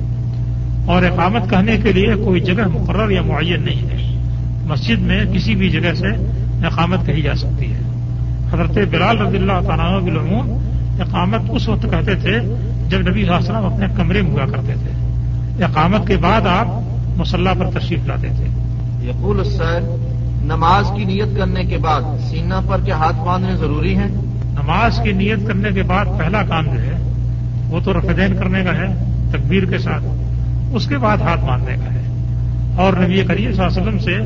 اور 0.85 1.03
اقامت 1.03 1.49
کہنے 1.49 1.77
کے 1.77 1.93
لیے 1.93 2.15
کوئی 2.25 2.41
جگہ 2.41 2.67
مقرر 2.67 3.09
یا 3.09 3.21
معین 3.21 3.63
نہیں 3.63 3.89
ہے۔ 3.89 4.19
مسجد 4.67 4.99
میں 4.99 5.25
کسی 5.33 5.55
بھی 5.55 5.69
جگہ 5.69 5.93
سے 5.93 6.07
اقامت 6.65 7.05
کہی 7.05 7.21
جا 7.21 7.35
سکتی 7.35 7.73
ہے۔ 7.73 7.79
حضرت 8.53 8.77
بلال 8.91 9.21
رضی 9.21 9.37
اللہ 9.37 9.67
تعالیٰ 9.67 10.01
بالعموم 10.01 10.64
اقامت 11.01 11.41
اس 11.49 11.69
وقت 11.69 11.81
کہتے 11.81 12.15
تھے 12.15 12.39
جب 12.89 12.99
نبی 12.99 13.23
وسلم 13.29 13.65
اپنے 13.65 13.85
کمرے 13.97 14.21
میں 14.21 14.31
ہوا 14.31 14.45
کرتے 14.45 14.73
تھے۔ 14.73 15.05
اقامت 15.63 16.07
کے 16.07 16.17
بعد 16.17 16.41
آپ 16.41 16.67
مسلح 17.17 17.53
پر 17.59 17.79
تشریف 17.79 18.07
لاتے 18.07 18.27
تھے۔ 18.35 18.45
یقول 19.09 19.39
السید 19.39 19.83
نماز 20.45 20.91
کی 20.95 21.03
نیت 21.03 21.37
کرنے 21.37 21.63
کے 21.63 21.77
بعد 21.77 22.01
سینہ 22.19 22.53
پر 22.67 22.79
کیا 22.85 22.97
ہاتھ 22.97 23.15
باندھنے 23.15 23.55
ضروری 23.55 23.95
ہیں؟ 23.95 24.07
نماز 24.45 24.99
کی 25.03 25.11
نیت 25.11 25.47
کرنے 25.47 25.69
کے 25.69 25.83
بعد 25.83 26.05
پہلا 26.17 26.43
کام 26.43 26.65
جو 26.65 26.81
ہے 26.81 27.13
وہ 27.69 27.79
تو 27.79 27.93
رفدین 27.93 28.35
کرنے 28.35 28.63
کا 28.63 28.75
ہے 28.75 29.05
تکبیر 29.31 29.65
کے 29.65 29.77
ساتھ 29.77 30.03
اس 30.73 30.87
کے 30.87 30.97
بعد 30.97 31.17
ہاتھ 31.17 31.45
باندھنے 31.45 31.75
کا 31.75 31.93
ہے۔ 31.93 32.01
اور 32.75 32.93
نبی 32.93 33.21
کریم 33.21 33.53
صلی 33.53 33.63
اللہ 33.63 33.79
علیہ 33.79 33.81
وسلم 33.81 33.97
سے 33.97 34.17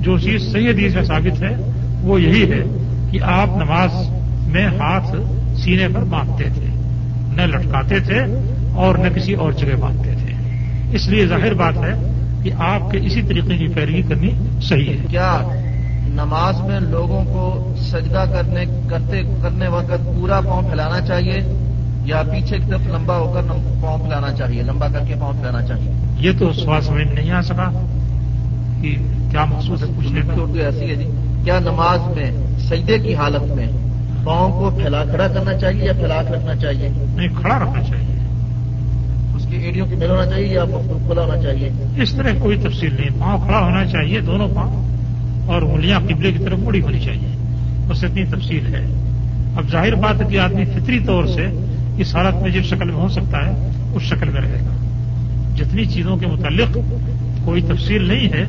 جو 0.00 0.18
چیز 0.18 0.52
صحیح 0.52 0.70
حدیث 0.70 0.94
میں 0.94 1.02
ثابت 1.02 1.42
ہے 1.42 1.72
وہ 2.02 2.20
یہی 2.22 2.52
ہے 2.52 2.64
کہ 3.10 3.22
آپ 3.22 3.48
نماز 3.56 3.90
میں 4.48 4.66
ہاتھ 4.66 5.16
سینے 5.64 5.88
پر 5.94 6.04
باندھتے 6.04 6.44
تھے 6.44 6.66
نہ 7.34 7.42
لٹکاتے 7.42 8.00
تھے 8.00 8.24
اور 8.74 8.94
نہ 8.94 9.08
کسی 9.08 9.34
اور 9.34 9.52
جگہ 9.52 9.76
باندھتے 9.80 10.14
تھے۔ 10.18 10.32
اس 10.92 11.08
لیے 11.08 11.26
ظاہر 11.26 11.54
بات 11.54 11.76
ہے 11.76 11.94
کہ 12.42 12.50
آپ 12.58 12.90
کے 12.90 12.98
اسی 12.98 13.22
طریقے 13.22 13.56
کی 13.56 13.68
پیروی 13.68 14.02
کرنی 14.02 14.30
صحیح 14.62 14.88
ہے۔ 14.88 14.96
کیا 15.10 15.42
نماز 16.08 16.60
میں 16.60 16.80
لوگوں 16.80 17.24
کو 17.24 17.74
سجدہ 17.78 18.24
کرنے 18.32 18.64
کرتے 18.90 19.22
کرنے 19.42 19.68
وقت 19.68 20.04
پورا 20.04 20.40
پاؤں 20.40 20.62
پھیلانا 20.62 21.00
چاہیے 21.00 21.38
یا 22.04 22.22
پیچھے 22.22 22.56
کی 22.56 22.70
طرف 22.70 22.80
لمبا 22.86 23.16
ہو 23.16 23.32
کر 23.32 23.42
پاؤں 23.82 23.98
پھیلانا 23.98 24.32
چاہیے؟ 24.32 24.62
لمبا 24.62 24.88
کر 24.88 25.00
کے 25.08 25.14
پاؤں 25.20 25.32
پھیلانا 25.32 25.62
چاہیے۔ 25.62 25.90
یہ 26.18 26.30
تو 26.38 26.52
سوال 26.52 26.82
سمجھ 26.82 27.08
نہیں 27.08 27.30
آ 27.30 27.40
سکا 27.40 27.86
کہ 28.82 28.96
کیا 29.30 29.44
محسوس 29.44 29.82
ہے 29.82 29.88
اردو 30.40 30.58
ایسی 30.58 30.90
ہے 30.90 30.94
جی۔ 30.94 31.10
کیا 31.44 31.58
نماز 31.58 32.00
میں 32.16 32.30
سجدے 32.58 32.98
کی 32.98 33.14
حالت 33.14 33.42
میں 33.42 33.66
پاؤں 34.24 34.52
کو 34.52 34.76
پھیلا 34.76 35.04
کھڑا 35.04 35.28
کرنا 35.28 35.58
چاہیے 35.58 35.84
یا 35.84 35.92
پھیلا 35.92 36.22
کے 36.22 36.34
رکھنا 36.34 36.56
چاہیے؟ 36.56 36.88
نہیں 37.14 37.28
کھڑا 37.40 37.58
رکھنا 37.58 37.82
چاہیے۔ 37.82 38.18
اس 39.36 39.46
کی 39.50 39.56
ایڈیوں 39.56 39.86
کی 39.86 39.94
مل 39.94 40.10
ہونا 40.10 40.26
چاہیے 40.26 40.46
یا 40.46 40.64
کھلا 41.06 41.22
ہونا 41.22 41.42
چاہیے؟ 41.42 41.70
اس 42.02 42.12
طرح 42.12 42.30
کوئی 42.38 42.56
تفصیل 42.56 42.94
نہیں۔ 42.98 43.20
پاؤں 43.20 43.44
کھڑا 43.44 43.60
ہونا 43.60 43.86
چاہیے 43.86 44.20
دونوں 44.20 44.48
پاؤں 44.54 44.88
اور 45.46 45.62
انگلیاں 45.62 46.00
قبلے 46.00 46.32
کی 46.32 46.38
طرف 46.38 46.58
مڑی 46.58 46.80
ہونی 46.80 47.00
چاہیے۔ 47.00 47.28
بس 47.88 48.04
اتنی 48.04 48.24
تفصیل 48.24 48.74
ہے۔ 48.74 48.86
اب 49.56 49.70
ظاہر 49.70 49.94
بات 49.94 50.20
ہے 50.20 50.26
کہ 50.30 50.38
آدمی 50.38 50.64
فطری 50.64 50.98
طور 50.98 51.24
سے 51.24 51.46
اس 51.98 52.16
حالت 52.16 52.42
میں 52.42 52.50
جس 52.50 52.64
شکل 52.64 52.90
میں 52.90 53.02
ہو 53.02 53.08
سکتا 53.08 53.46
ہے 53.46 53.70
اس 53.94 54.02
شکل 54.02 54.28
میں 54.28 54.40
رہے 54.40 54.60
گا۔ 54.66 54.74
جتنی 55.56 55.84
چیزوں 55.84 56.16
کے 56.16 56.26
متعلق 56.26 56.78
کوئی 57.44 57.62
تفصیل 57.62 58.04
نہیں 58.04 58.32
ہے 58.32 58.42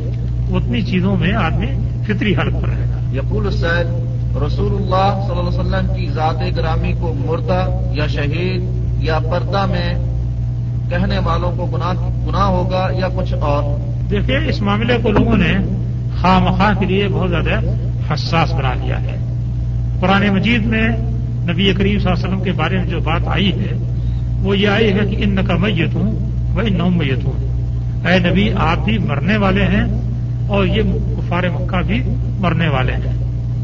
اتنی 0.56 0.82
چیزوں 0.82 1.18
میں 1.18 1.34
آدمی 1.34 1.68
فطری 2.08 2.36
حالت 2.36 2.54
پر 2.62 2.70
رہے 2.70 2.86
گا۔ 2.90 3.16
یقول 3.16 3.52
سید 3.52 4.09
رسول 4.36 4.72
اللہ 4.76 5.28
صلی 5.28 5.40
اللہ 5.40 5.50
علیہ 5.50 5.60
وسلم 5.60 5.94
کی 5.96 6.10
ذات 6.14 6.58
گرامی 6.58 6.94
کو 7.00 7.14
مردہ 7.26 7.70
یا 7.94 8.08
شہید 8.08 8.64
یا 9.04 9.20
پردہ 9.20 9.66
میں 9.66 9.90
کہنے 10.90 11.18
والوں 11.18 11.52
کو 11.58 11.66
گناہ 11.66 12.48
ہوگا 12.48 12.90
یا 12.98 13.08
کچھ 13.16 13.34
اور؟ 13.34 13.64
دیکھیے، 14.10 14.38
اس 14.50 14.62
معاملے 14.62 14.98
کو 15.04 15.12
لوگوں 15.12 15.38
نے 15.38 15.54
خواہ 16.22 16.74
کے 16.80 16.86
لیے 16.86 17.08
بہت 17.08 17.30
زیادہ 17.30 17.60
حساس 18.14 18.54
بنا 18.54 18.74
لیا 18.74 19.02
ہے۔ 19.02 19.18
پرانے 20.00 20.30
مجید 20.32 20.66
میں 20.66 20.88
نبی 21.50 21.74
کریم 21.74 22.00
صلی 22.00 22.08
اللہ 22.08 22.14
علیہ 22.14 22.28
وسلم 22.28 22.44
کے 22.44 22.52
بارے 22.52 22.78
میں 22.78 22.86
جو 22.86 23.00
بات 23.00 23.28
آئی 23.28 23.52
ہے، 23.52 23.74
وہ 24.42 24.58
یہ 24.58 24.68
آئی 24.68 24.94
ہے 24.94 25.06
کہ 25.06 25.24
ان 25.24 25.46
کا 25.48 25.56
میت 25.56 25.96
ہوں 25.96 26.12
وہ 26.56 26.62
نو 26.62 26.90
میت 26.90 27.26
ہوں 27.26 28.08
اے 28.08 28.20
نبی، 28.20 28.50
آپ 28.58 28.86
بھی 28.86 28.98
مرنے 28.98 29.38
والے 29.38 29.64
ہیں 29.64 29.86
اور 30.48 30.66
یہ 30.66 30.82
کفار 31.18 31.44
مکہ 31.54 31.82
بھی 31.82 32.02
مرنے 32.40 32.68
والے 32.68 32.94
ہیں۔ 32.94 33.19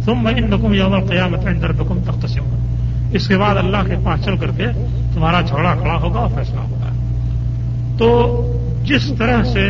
تم 0.06 0.24
میں 0.24 0.34
ان 0.34 0.50
نقم 0.50 0.74
یوم 0.74 0.94
القیامت 0.94 1.48
اندر 1.48 1.72
بکم 1.72 2.00
تخت 2.06 2.30
سے 2.30 2.40
ہوں 2.40 2.68
اس 3.12 3.28
کے 3.28 3.38
بعد 3.38 3.56
اللہ 3.56 3.78
کے 3.86 3.96
پاس 4.04 4.26
چل 4.26 4.38
کر 4.38 4.48
کے 4.58 4.66
تمہارا 5.14 5.42
جھوڑا 5.42 5.76
کھڑا 5.76 5.96
ہوگا 5.96 6.20
اور 6.20 6.30
فیصلہ 6.36 6.60
ہوگا۔ 6.60 6.90
تو 7.98 8.42
جس 8.84 9.14
طرح 9.18 9.44
سے 9.44 9.70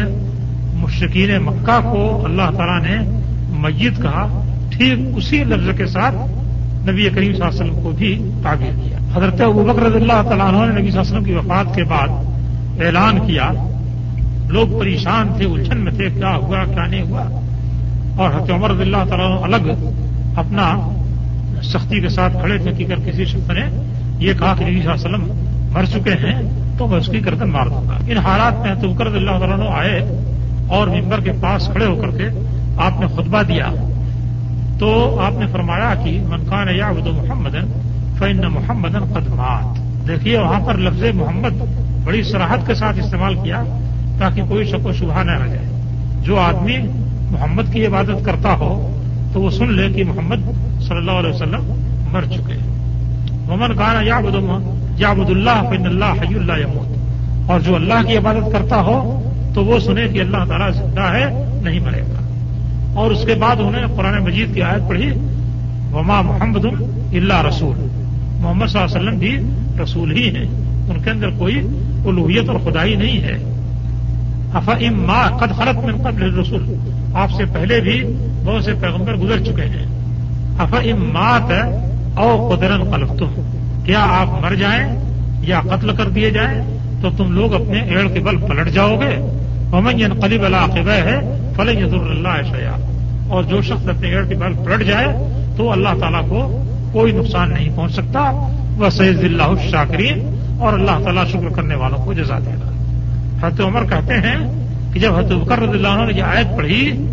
مشکین 0.73 1.43
مکہ 1.43 1.79
کو 1.83 2.21
اللہ 2.25 2.51
تعالیٰ 2.57 2.81
نے 2.81 3.19
میت 3.49 4.01
کہا، 4.01 4.43
ٹھیک 4.69 5.17
اسی 5.17 5.43
لفظ 5.43 5.77
کے 5.77 5.85
ساتھ 5.85 6.15
نبی 6.89 7.09
کریم 7.09 7.33
صلی 7.33 7.41
اللہ 7.41 7.61
علیہ 7.61 7.71
وسلم 7.71 7.83
کو 7.83 7.91
بھی 7.91 8.31
تعبیر 8.43 8.71
کیا۔ 8.83 8.97
حضرت 9.13 9.41
ابکر 9.41 9.81
رضی 9.81 9.95
اللہ 9.95 10.21
تعالیٰ 10.23 10.47
عنہ 10.47 10.57
نے 10.57 10.81
نبی 10.81 10.91
صلی 10.91 10.99
اللہ 10.99 11.01
علیہ 11.01 11.11
وسلم 11.11 11.23
کی 11.23 11.33
وفات 11.33 11.75
کے 11.75 11.83
بعد 11.83 12.07
اعلان 12.85 13.19
کیا۔ 13.19 13.51
لوگ 14.47 14.79
پریشان 14.79 15.27
تھے، 15.37 15.45
الجھن 15.45 15.77
میں 15.77 15.91
تھے، 15.91 16.09
کیا 16.09 16.35
ہوا، 16.35 16.63
کیا 16.63 16.85
نہیں 16.87 17.01
ہوا؟ 17.01 17.23
اور 18.15 18.29
حضرت 18.29 18.51
عمر 18.51 18.71
رضی 18.71 18.81
اللہ 18.81 19.05
تعالیٰ 19.09 19.31
عنہ 19.31 19.55
الگ 19.55 19.89
اپنا 20.35 20.89
سختی 21.63 22.01
کے 22.01 22.09
ساتھ 22.09 22.33
کھڑے 22.33 22.57
تھے 22.57 22.71
کہ 22.71 22.83
اگر 22.83 23.11
کسی 23.11 23.25
شخص 23.25 23.51
نے 23.51 23.81
یہ 24.19 24.33
کہا 24.39 24.55
کہ 24.57 24.65
نبی 24.65 24.81
صلی 24.81 24.91
اللہ 24.91 25.07
علیہ 25.07 25.07
وسلم 25.07 25.45
مر 25.73 25.85
چکے 25.85 26.11
ہیں، 26.11 26.41
تو 26.77 26.87
میں 26.87 26.97
اس 26.97 27.07
کی 27.07 27.25
گردن 27.25 27.49
مار 27.49 27.65
دوں 27.65 27.87
گا۔ 27.87 27.97
ان 28.07 28.17
حالات 28.17 28.53
میں 28.59 28.75
تو 28.75 29.03
رضی 29.03 29.17
اللہ 29.17 29.39
تعالیٰ 29.39 29.71
آئے 29.71 30.21
اور 30.67 30.87
ممبر 30.87 31.19
کے 31.19 31.31
پاس 31.41 31.69
کھڑے 31.71 31.85
ہو 31.85 31.95
کر 31.95 32.17
کے 32.17 32.27
آپ 32.77 32.99
نے 32.99 33.07
خطبہ 33.07 33.41
دیا۔ 33.43 33.69
تو 34.79 35.19
آپ 35.19 35.31
نے 35.39 35.47
فرمایا 35.47 35.93
کہ 36.03 36.21
منقان 36.29 36.67
یا 36.75 36.87
ابد 36.87 37.07
محمد 37.07 37.55
فن 38.17 38.37
محمد 38.37 38.91
قدمات 38.91 39.79
دیکھیے، 40.07 40.39
وہاں 40.39 40.59
پر 40.65 40.77
لفظ 40.77 41.03
محمد 41.13 41.61
بڑی 42.03 42.23
سراحت 42.23 42.67
کے 42.67 42.73
ساتھ 42.73 42.99
استعمال 42.99 43.35
کیا 43.35 43.63
تاکہ 44.19 44.41
کوئی 44.49 44.65
شک 44.65 44.85
و 44.85 44.91
شبہ 44.91 45.23
نہ 45.23 45.31
رہ 45.31 45.47
جائے۔ 45.47 45.81
جو 46.21 46.39
آدمی 46.39 46.77
محمد 47.31 47.63
کی 47.73 47.85
عبادت 47.85 48.25
کرتا 48.25 48.53
ہو 48.53 48.91
تو 49.35 49.41
وہ 49.41 49.49
سن 49.49 49.73
لے 49.73 49.93
کہ 49.93 50.03
محمد 50.03 50.35
صلی 50.81 50.97
اللہ 50.97 51.11
علیہ 51.11 51.29
وسلم 51.29 51.61
مر 52.11 52.21
چکے 52.21 52.53
محمد 53.47 53.77
کہانا 53.77 54.01
یا 54.97 55.09
ابد 55.09 55.29
اللہ 55.29 55.63
فن 55.69 55.85
اللہ 55.85 56.05
حی 56.05 56.35
اللہ 56.35 56.53
یمود 56.53 56.97
اور 57.49 57.59
جو 57.59 57.75
اللہ 57.75 58.07
کی 58.07 58.17
عبادت 58.17 58.51
کرتا 58.51 58.81
ہو 58.81 59.21
تو 59.53 59.65
وہ 59.65 59.79
سنے 59.79 60.07
کہ 60.07 60.21
اللہ 60.21 60.45
تعالیٰ 60.47 60.71
زندہ 60.71 61.01
ہے، 61.01 61.45
نہیں 61.61 61.79
مرے 61.79 62.01
گا۔ 62.01 62.19
اور 62.93 63.11
اس 63.11 63.25
کے 63.25 63.33
بعد 63.33 63.55
انہوں 63.55 63.71
نے 63.71 63.81
قرآن 63.95 64.23
مجید 64.23 64.53
کی 64.53 64.61
آیت 64.61 64.89
پڑھی، 64.89 65.11
وما 65.93 66.21
محمد 66.21 66.65
اللہ 66.65 67.45
رسول۔ 67.45 67.87
محمد 68.39 68.67
صلی 68.67 68.81
اللہ 68.81 68.97
علیہ 68.97 69.09
وسلم 69.09 69.19
بھی 69.19 69.39
رسول 69.83 70.11
ہی 70.11 70.29
ہیں۔ 70.29 70.45
ان 70.89 71.01
کے 71.03 71.09
اندر 71.09 71.29
کوئی 71.29 71.59
الوحیت 72.05 72.49
اور 72.49 72.71
خدائی 72.71 72.95
نہیں 72.95 73.21
ہے۔ 73.21 73.53
افا 74.53 74.71
ام 74.71 75.11
قد 75.37 75.57
خلط 75.57 75.85
میں 75.85 75.93
قبل 75.93 76.39
رسول 76.39 76.73
آپ 77.13 77.31
سے 77.31 77.43
پہلے 77.53 77.81
بھی 77.81 78.03
بہت 78.45 78.63
سے 78.63 78.73
پیغمبر 78.81 79.15
گزر 79.15 79.39
چکے 79.43 79.62
ہیں۔ 79.62 79.86
افا 80.60 80.77
ام 80.77 81.13
مات 81.13 81.51
او 82.17 82.49
قدرن 82.49 82.84
قلف 82.84 83.10
تم 83.19 83.41
کیا 83.86 83.99
آپ 83.99 84.27
مر 84.41 84.55
جائیں 84.55 84.99
یا 85.41 85.62
قتل 85.69 85.95
کر 85.95 86.10
دیے 86.10 86.29
جائیں 86.29 86.62
تو 87.01 87.10
تم 87.17 87.31
لوگ 87.31 87.53
اپنے 87.53 87.79
ایڑ 87.79 88.10
کے 88.10 88.19
بل 88.19 88.38
پلٹ 88.38 88.67
جاؤ 88.69 88.99
گے۔ 88.99 89.15
محمد 89.71 90.21
قلیب 90.21 90.43
العقبہ 90.43 90.91
ہے 90.91 91.17
فلح 91.55 91.88
ضرور 91.88 92.10
اللہ 92.10 92.41
شیا 92.43 92.75
اور 93.27 93.43
جو 93.43 93.62
شخص 93.62 93.88
اپنے 93.88 94.08
ایڑ 94.08 94.25
کے 94.25 94.36
بل 94.36 94.53
پلٹ 94.65 94.88
جائے 94.88 95.08
تو 95.58 95.71
اللہ 95.71 95.89
تعالیٰ 95.99 96.29
کو 96.29 96.65
کوئی 96.91 97.12
نقصان 97.12 97.53
نہیں 97.53 97.69
پہنچ 97.75 97.91
سکتا۔ 97.91 98.31
وہ 98.77 98.89
سید 98.89 99.23
اللہ 99.23 99.69
شاکرین 99.69 100.36
اور 100.60 100.73
اللہ 100.73 101.03
تعالیٰ 101.03 101.25
شکر 101.25 101.49
کرنے 101.49 101.75
والوں 101.75 101.97
کو 101.97 102.13
جزا 102.13 102.39
دے 102.39 102.51
گا۔ 102.51 102.71
حضرت 103.47 103.62
عمر 103.62 103.84
کہتے 103.84 104.13
ہیں 104.13 104.65
کہ 104.93 104.99
جب 104.99 105.17
حضرت 105.17 105.31
بکر 105.31 105.60
رضی 105.60 105.71
اللہ 105.71 105.88
عنہ 105.88 106.12
نے 106.12 106.17
یہ 106.17 106.23
آیت 106.23 106.58
پڑھی 106.58 107.05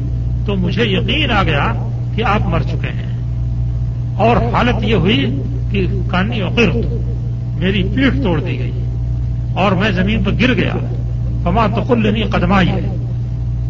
تو 0.46 0.56
مجھے 0.56 0.82
یقین 0.84 1.30
آ 1.30 1.42
گیا 1.42 1.88
کہ 2.16 2.24
آپ 2.24 2.40
مر 2.46 2.62
چکے 2.62 2.88
ہیں۔ 2.88 3.12
اور 4.16 4.36
حالت 4.36 4.84
یہ 4.84 4.94
ہوئی 4.94 5.42
کہ 5.70 5.86
کانی 6.08 6.42
وقر 6.42 6.70
میری 7.58 7.82
پیٹھ 7.82 8.22
توڑ 8.22 8.40
دی 8.40 8.58
گئی 8.58 8.70
اور 9.54 9.72
میں 9.72 9.90
زمین 9.90 10.22
پر 10.22 10.32
گر 10.32 10.54
گیا۔ 10.54 10.74
فما 11.42 11.66
تقل 11.66 12.12
نہیں 12.12 12.24
قدمائی۔ 12.24 12.68
ہے 12.68 12.80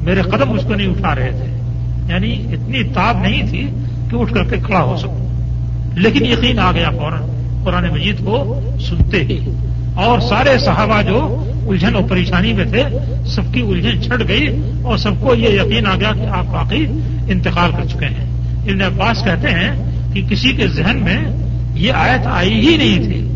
میرے 0.03 0.23
قدم 0.23 0.53
اس 0.53 0.65
کو 0.65 0.75
نہیں 0.75 0.87
اٹھا 0.87 1.15
رہے 1.15 1.31
تھے۔ 1.31 1.61
یعنی 2.09 2.33
اتنی 2.33 2.83
تاب 2.83 3.17
نہیں 3.19 3.49
تھی 3.49 3.69
کہ 4.11 4.17
اٹھ 4.17 4.35
کر 4.35 4.45
کے 4.45 4.57
کھڑا 4.57 4.83
ہو 4.83 4.97
سکوں۔ 4.97 5.19
لیکن 5.95 6.27
یقین 6.27 6.59
آ 6.59 6.73
گیا 6.73 6.91
فوراً، 6.91 7.23
قرآن 7.65 7.89
مجید 7.93 8.25
کو 8.25 8.61
سنتے 8.81 9.17
ہی۔ 9.17 9.51
اور 9.95 10.21
سارے 10.21 10.59
صحابہ 10.59 11.03
جو 11.03 11.45
الجھن 11.69 11.95
اور 11.95 12.03
پریشانی 12.09 12.53
میں 12.53 12.65
تھے، 12.65 12.83
سب 13.27 13.43
کی 13.53 13.61
الجھن 13.61 14.03
چھٹ 14.03 14.29
گئی 14.29 14.63
اور 14.83 14.97
سب 14.97 15.11
کو 15.21 15.35
یہ 15.35 15.49
یقین 15.49 15.87
آ 15.87 15.97
گیا 16.01 16.13
کہ 16.15 16.27
آپ 16.27 16.45
واقعی 16.49 16.87
انتقال 17.29 17.71
کر 17.77 17.85
چکے 17.85 18.07
ہیں۔ 18.07 18.33
ابن 18.69 18.83
عباس 18.83 19.25
کہتے 19.25 19.49
ہیں 19.49 19.91
کہ 20.15 20.23
کسی 20.31 20.53
کے 20.53 20.69
ذہن 20.69 20.97
میں 20.97 21.19
یہ 21.75 21.93
آیت 21.93 22.27
آئی 22.27 22.69
ہی 22.69 22.77
نہیں 22.77 23.05
تھی۔ 23.05 23.29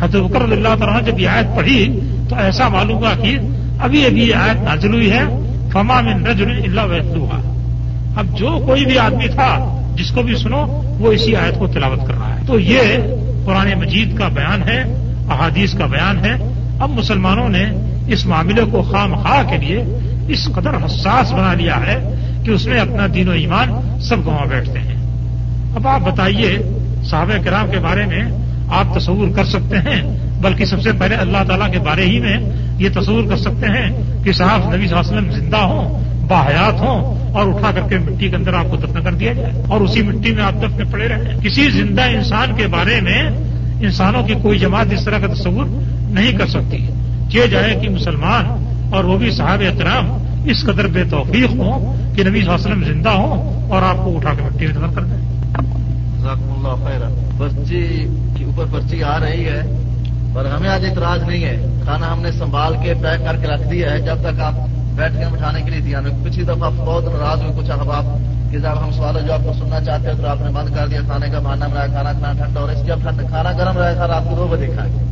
حضرت 0.00 0.22
بکر 0.22 0.40
اللہ 0.40 0.68
تعالیٰ 0.68 1.04
جب 1.06 1.20
یہ 1.20 1.28
آیت 1.28 1.56
پڑھی 1.56 2.00
تو 2.28 2.36
ایسا 2.36 2.68
معلوم 2.68 2.96
ہوا 2.96 3.12
کہ 3.22 3.38
ابھی 3.78 4.06
ابھی 4.06 4.28
یہ 4.28 4.34
آیت 4.34 4.62
نازل 4.62 4.94
ہوئی 4.94 5.10
ہے۔ 5.10 5.24
فما 5.72 6.00
من 6.00 6.26
رجل 6.26 6.50
اللہ 6.50 6.80
وحدوہا 6.80 7.52
اب 8.16 8.38
جو 8.38 8.62
کوئی 8.66 8.86
بھی 8.86 8.98
آدمی 8.98 9.28
تھا، 9.28 9.80
جس 9.94 10.10
کو 10.10 10.22
بھی 10.22 10.34
سنو، 10.34 10.66
وہ 10.98 11.12
اسی 11.12 11.36
آیت 11.36 11.58
کو 11.58 11.66
تلاوت 11.66 12.06
کر 12.06 12.14
رہا 12.14 12.34
ہے۔ 12.34 12.40
تو 12.46 12.60
یہ 12.60 12.82
قرآن 13.44 13.78
مجید 13.78 14.18
کا 14.18 14.28
بیان 14.28 14.62
ہے۔ 14.62 15.05
احادیث 15.30 15.74
کا 15.74 15.86
بیان 15.86 16.24
ہے۔ 16.24 16.34
اب 16.80 16.90
مسلمانوں 16.90 17.48
نے 17.48 17.64
اس 18.06 18.26
معاملے 18.26 18.62
کو 18.72 18.82
خام 18.82 19.14
خواہ 19.14 19.50
کے 19.50 19.56
لیے 19.56 19.84
اس 20.28 20.48
قدر 20.54 20.86
حساس 20.86 21.32
بنا 21.32 21.54
لیا 21.54 21.76
ہے 21.86 22.14
کہ 22.44 22.50
اس 22.50 22.66
میں 22.66 22.80
اپنا 22.80 23.06
دین 23.14 23.28
و 23.28 23.32
ایمان 23.32 24.00
سب 24.00 24.26
گوا 24.26 24.44
بیٹھتے 24.48 24.78
ہیں۔ 24.78 24.96
اب 25.76 25.88
آپ 25.88 26.00
بتائیے، 26.00 26.58
صحابہ 27.04 27.44
کرام 27.44 27.70
کے 27.70 27.78
بارے 27.78 28.06
میں 28.06 28.22
آپ 28.68 28.98
تصور 28.98 29.28
کر 29.36 29.44
سکتے 29.44 29.76
ہیں؟ 29.78 30.02
بلکہ 30.42 30.64
سب 30.64 30.82
سے 30.82 30.92
پہلے 30.92 31.14
اللہ 31.14 31.38
تعالیٰ 31.48 31.72
کے 31.72 31.78
بارے 31.78 32.04
ہی 32.04 32.20
میں 32.20 32.36
یہ 32.78 32.88
تصور 32.94 33.24
کر 33.28 33.36
سکتے 33.36 33.66
ہیں 33.66 33.90
کہ 34.24 34.32
صاحب 34.32 34.74
نبی 34.74 34.88
صلی 34.88 34.96
اللہ 34.96 35.18
علیہ 35.18 35.28
وسلم 35.28 35.30
زندہ 35.30 35.56
ہوں، 35.56 36.02
باحیات 36.28 36.80
ہوں 36.80 37.32
اور 37.32 37.46
اٹھا 37.46 37.70
کر 37.70 37.80
کے 37.88 37.98
مٹی 37.98 38.28
کے 38.28 38.36
اندر 38.36 38.54
آپ 38.54 38.64
کو 38.70 38.76
دفن 38.76 39.02
کر 39.04 39.12
دیا 39.12 39.32
جائے 39.32 39.52
اور 39.68 39.80
اسی 39.80 40.02
مٹی 40.02 40.32
میں 40.32 40.42
آپ 40.42 40.52
دفن 40.62 40.84
پڑے 40.90 41.08
رہے 41.08 41.36
کسی 41.42 41.70
زندہ 41.70 42.02
انسان 42.02 42.54
کے 42.56 42.66
بارے 42.66 43.00
میں 43.00 43.30
انسانوں 43.80 44.22
کی 44.22 44.34
کوئی 44.42 44.58
جماعت 44.58 44.86
اس 44.90 45.04
طرح 45.04 45.18
کا 45.18 45.34
تصور 45.34 45.64
نہیں 46.10 46.32
کر 46.32 46.46
سکتی۔ 46.46 46.86
یہ 47.32 47.46
جائے 47.46 47.78
کہ 47.82 47.88
مسلمان 47.88 48.44
اور 48.94 49.04
وہ 49.04 49.18
بھی 49.18 49.30
صاحب 49.30 49.62
احترام 49.66 50.12
اس 50.44 50.62
قدر 50.62 50.86
بے 50.86 51.04
توفیق 51.10 51.50
ہوں 51.50 51.96
کہ 52.16 52.24
نبی 52.24 52.40
صلی 52.40 52.52
اللہ 52.52 52.66
علیہ 52.66 52.76
وسلم 52.76 52.84
زندہ 52.84 53.08
ہوں 53.08 53.68
اور 53.70 53.82
آپ 53.82 53.96
کو 53.96 54.16
اٹھا 54.16 54.34
کے 54.34 54.42
مٹی 54.42 54.66
میں 54.66 54.74
دفن 54.74 54.94
کر 54.94 55.02
دیں۔ 55.02 55.26
پرچی 57.38 58.06
کے 58.38 58.44
اوپر 58.44 58.64
پرچی 58.72 59.02
آ 59.02 59.18
رہی 59.20 59.44
ہے، 59.44 59.60
پر 60.34 60.46
ہمیں 60.46 60.68
آج 60.68 60.84
اعتراض 60.84 61.22
نہیں 61.22 61.44
ہے۔ 61.44 61.66
کھانا 61.84 62.12
ہم 62.12 62.22
نے 62.22 62.32
سنبھال 62.32 62.74
کے 62.82 62.94
پیک 62.94 63.24
کر 63.24 63.36
کے 63.36 63.46
رکھ 63.46 63.70
دیا 63.70 63.92
ہے۔ 63.92 64.00
جب 64.00 64.16
تک 64.22 64.40
آپ 64.40 64.54
بیٹھ 64.94 65.16
کے 65.18 65.24
اٹھانے 65.24 65.62
کے 65.62 65.70
لیے 65.70 65.80
دیا 65.80 65.98
ہمیں 65.98 66.10
پچھلی 66.24 66.44
دفعہ 66.44 66.70
بہت 66.76 67.04
ناراض 67.04 67.42
ہوئے، 67.42 67.52
کچھ 67.58 67.70
احباب 67.70 68.04
کہ 68.50 68.58
جب 68.58 68.84
ہم 68.84 68.90
سوال 68.92 69.26
جو 69.26 69.32
آپ 69.32 69.40
کو 69.44 69.52
سننا 69.52 69.80
چاہتے 69.80 70.08
ہیں 70.08 70.14
تو 70.22 70.28
آپ 70.28 70.40
نے 70.40 70.50
بند 70.50 70.76
کر 70.76 70.86
دیا، 70.86 71.00
کھانے 71.00 71.26
کا 71.30 71.38
بہانا 71.38 71.66
بنایا، 71.66 71.86
کھانا 71.86 72.12
کھانا 72.12 72.44
ٹھنڈا 72.44 72.60
اور 72.60 72.68
اس 72.68 72.82
کی 72.84 72.92
اب 72.92 72.98
کھانا 73.28 73.52
گرم 73.52 73.78
رہے 73.78 73.96
گا 73.96 74.08
رات 74.08 74.22
کو 74.28 74.36
دو 74.36 74.46
بجے 74.50 74.66
کھائیں۔ 74.66 74.92
گے 74.92 75.06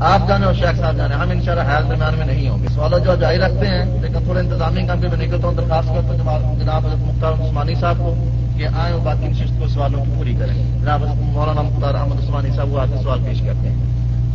آپ 0.00 0.28
جانے 0.28 0.46
اور 0.46 0.54
شیخ 0.54 0.78
صاحب 0.78 0.96
جانے، 0.96 1.14
ہم 1.14 1.30
ان 1.30 1.42
شاء 1.42 1.52
اللہ 1.52 1.70
حیال 1.70 1.88
درمیان 1.88 2.14
میں 2.18 2.26
نہیں 2.26 2.48
ہوں 2.48 2.58
گے۔ 2.62 2.68
سوالوں 2.74 2.98
جو 2.98 3.14
جاری 3.14 3.38
رکھتے 3.38 3.66
ہیں، 3.66 3.84
لیکن 4.00 4.24
تھوڑے 4.24 4.40
انتظامی 4.40 4.86
کام 4.86 5.00
بھی 5.00 5.08
میں 5.08 5.26
نکلتا 5.26 5.48
ہوں 5.48 5.54
درخواست 5.54 5.88
کرتا 5.88 6.30
ہوں 6.30 6.60
جناب 6.60 6.86
حضرت 6.86 6.98
مختار 6.98 7.32
عثمانی 7.32 7.74
صاحب 7.74 7.98
کو 7.98 8.14
کہ 8.56 8.66
آئیں 8.76 8.92
اور 8.92 9.00
باقی 9.00 9.28
نشست 9.28 9.60
کو 9.60 9.68
سوالوں 9.68 10.04
کی 10.04 10.10
پوری 10.16 10.34
کریں۔ 10.38 10.78
جناب 10.80 11.00
مولانا 11.20 11.62
مختار 11.62 11.94
احمد 11.94 12.24
عثمانی 12.24 12.50
صاحب 12.56 12.72
وہ 12.72 12.80
آتے 12.80 13.02
سوال 13.02 13.18
پیش 13.24 13.40
کرتے 13.40 13.68
ہیں۔ 13.68 13.76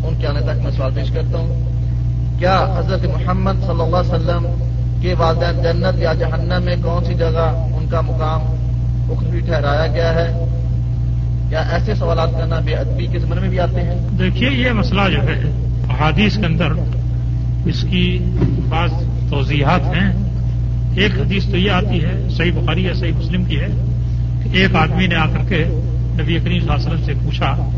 ان 0.07 0.13
کے 0.19 0.27
آنے 0.27 0.39
تک 0.39 0.63
میں 0.63 0.71
سوال 0.71 0.91
پیش 0.95 1.11
کرتا 1.11 1.37
ہوں۔ 1.37 1.69
کیا 2.39 2.75
حضرت 2.77 3.05
محمد 3.05 3.51
صلی 3.51 3.81
اللہ 3.81 3.97
علیہ 3.97 4.13
وسلم 4.13 4.47
کے 5.01 5.13
والدین 5.17 5.63
جنت 5.63 5.99
یا 5.99 6.13
جہنم 6.13 6.63
میں 6.63 6.75
کون 6.83 7.05
سی 7.05 7.13
جگہ 7.13 7.67
ان 7.89 7.95
کا 7.95 8.01
مقام 8.01 8.41
اخروی 9.11 9.39
ٹھہرایا 9.39 9.87
گیا 9.87 10.13
ہے۔ 10.13 10.45
یا 11.49 11.59
ایسے 11.59 11.95
سوالات 11.95 12.29
کرنا 12.31 12.59
بے 12.59 12.75
ادبی 12.75 13.07
کے 13.07 13.19
زمن 13.19 13.37
میں 13.41 13.49
بھی 13.49 13.59
آتے 13.59 13.81
ہیں؟ 13.81 14.09
دیکھیے، 14.19 14.49
یہ 14.51 14.71
مسئلہ 14.71 15.01
جو 15.11 15.21
ہے، 15.23 15.41
احادیث 15.89 16.37
کے 16.37 16.45
اندر 16.45 16.67
اس 17.65 17.85
کی 17.89 18.19
بعض 18.69 18.89
توضیحات 19.29 19.81
ہیں۔ 19.85 20.13
ایک 20.95 21.11
حدیث 21.19 21.45
تو 21.45 21.57
یہ 21.57 21.71
آتی 21.71 22.03
ہے، 22.03 22.27
صحیح 22.29 22.51
بخاری 22.51 22.83
یا 22.83 22.93
صحیح 22.93 23.11
مسلم 23.11 23.43
کی 23.43 23.59
ہے 23.59 23.67
کہ 24.43 24.57
ایک 24.57 24.75
آدمی 24.75 25.07
نے 25.07 25.15
آ 25.15 25.25
کر 25.25 25.49
کے 25.49 25.65
نبی 26.13 26.37
کریم 26.39 26.59
صلی 26.59 26.59
اللہ 26.59 26.73
علیہ 26.73 26.87
وسلم 26.87 27.05
سے 27.05 27.13
پوچھا 27.23 27.69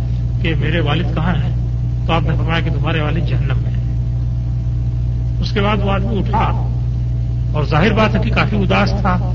کہ 0.42 0.54
میرے 0.60 0.80
والد 0.80 1.16
کہاں 1.16 1.36
ہیں؟ 1.36 1.56
تو 2.08 2.14
آپ 2.14 2.22
نے 2.22 2.36
فرمایا 2.38 2.60
کہ 2.60 2.70
تمہارے 2.70 3.02
والد 3.02 3.28
جہنم 3.28 3.58
میں 3.58 3.72
اس 5.42 5.52
کے 5.52 5.62
بعد 5.62 5.78
وہ 5.84 5.92
آدمی 5.92 6.20
اٹھا 6.20 6.68
اور 7.52 7.64
ظاہر 7.64 7.94
بات 7.94 8.16
ہے 8.16 8.20
کہ 8.24 8.32
کافی 8.32 8.58
اداس 8.58 8.94
تھا۔ 9.02 9.34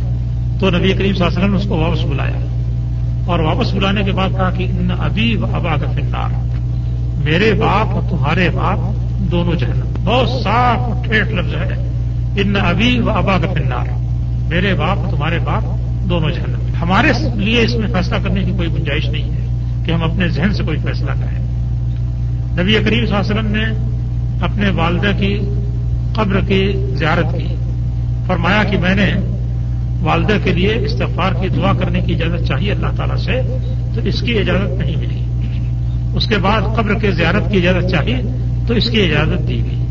تو 0.61 0.71
نبی 0.71 0.93
کریم 0.93 1.15
صلی 1.15 1.27
اللہ 1.27 1.27
علیہ 1.27 1.39
وسلم 1.39 1.51
نے 1.51 1.57
اس 1.57 1.67
کو 1.69 1.77
واپس 1.77 2.05
بلایا 2.05 2.47
اور 3.27 3.39
واپس 3.39 3.75
بلانے 3.75 4.03
کے 4.03 4.13
بعد 4.13 4.29
کہا 4.29 4.51
کہ 4.51 4.65
ان 4.65 4.89
ابھی 4.99 5.37
و 5.37 5.47
ابا 5.47 5.77
کا 5.77 5.91
فنار 5.91 6.29
میرے 7.25 7.53
باپ 7.53 7.87
اور 7.87 8.03
تمہارے 8.11 8.51
باپ 8.51 8.79
دونوں 9.19 9.55
جہنم۔ 9.55 10.05
بہت 10.05 10.29
صاف 10.43 10.79
اور 10.79 11.05
ٹھیک 11.05 11.33
لفظ 11.33 11.55
ہے۔ 11.55 11.91
ان 12.37 12.57
ابھی 12.57 13.01
و 13.01 13.11
ابا 13.11 13.39
کا 13.39 13.53
فنار 13.53 13.87
میرے 14.49 14.75
باپ 14.75 14.99
اور 14.99 15.11
تمہارے 15.11 15.39
باپ 15.39 15.63
دونوں 16.09 16.31
جہنم۔ 16.31 16.75
ہمارے 16.83 17.13
لیے 17.35 17.63
اس 17.63 17.75
میں 17.75 17.89
فیصلہ 17.89 18.17
کرنے 18.23 18.45
کی 18.45 18.53
کوئی 18.57 18.69
گنجائش 18.69 19.09
نہیں 19.09 19.31
ہے 19.31 19.47
کہ 19.87 19.93
ہم 19.93 20.03
اپنے 20.03 20.29
ذہن 20.29 20.55
سے 20.55 20.63
کوئی 20.63 20.79
فیصلہ 20.79 21.11
کریں۔ 21.11 21.47
نبی 22.63 22.73
کریم 22.73 23.07
صلی 23.07 23.17
اللہ 23.17 23.21
علیہ 23.21 23.35
وسلم 23.35 23.47
نے 23.47 23.65
اپنے 24.41 24.71
والدہ 24.71 25.19
کی 25.19 25.39
قبر 26.15 26.41
کی 26.41 26.73
زیارت 26.95 27.39
کی۔ 27.39 27.55
فرمایا 28.27 28.65
کہ 28.65 28.79
میں 28.79 28.95
نے 28.95 29.36
والدہ 30.07 30.37
کے 30.45 30.53
لیے 30.53 30.75
استغفار 30.75 31.33
کی 31.33 31.49
دعا 31.49 31.73
کرنے 31.73 32.01
کی 32.01 32.15
اجازت 32.15 32.45
چاہیے 32.45 32.73
اللہ 32.73 32.87
تعالیٰ 32.97 33.17
سے، 33.17 33.33
تو 33.95 34.01
اس 34.01 34.21
کی 34.21 34.39
اجازت 34.39 34.79
نہیں 34.79 34.97
ملی۔ 34.97 35.21
اس 36.15 36.27
کے 36.27 36.39
بعد 36.39 36.61
قبر 36.77 36.95
کے 36.95 37.11
زیارت 37.11 37.53
کی 37.53 37.69
اجازت 37.69 37.91
چاہیے، 37.91 38.17
تو 38.67 38.75
اس 38.75 38.91
کی 38.91 39.01
اجازت 39.03 39.49
دی 39.49 39.63
گئی۔ 39.65 39.87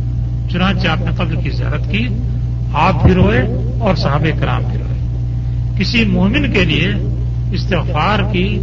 چنانچہ 0.52 0.88
آپ 0.88 1.00
نے 1.00 1.12
قبر 1.16 1.36
کی 1.36 1.50
زیارت 1.50 1.92
کی، 1.92 2.08
آپ 2.74 3.06
بھی 3.06 3.14
روئے 3.14 3.42
اور 3.80 3.96
صحابہ 3.96 4.40
کرام 4.40 4.62
بھی 4.72 4.80
روئے۔ 4.80 4.96
کسی 5.80 6.06
مومن 6.06 6.52
کے 6.54 6.66
لیے 6.66 6.92
استغفار 7.52 8.34
کی 8.34 8.60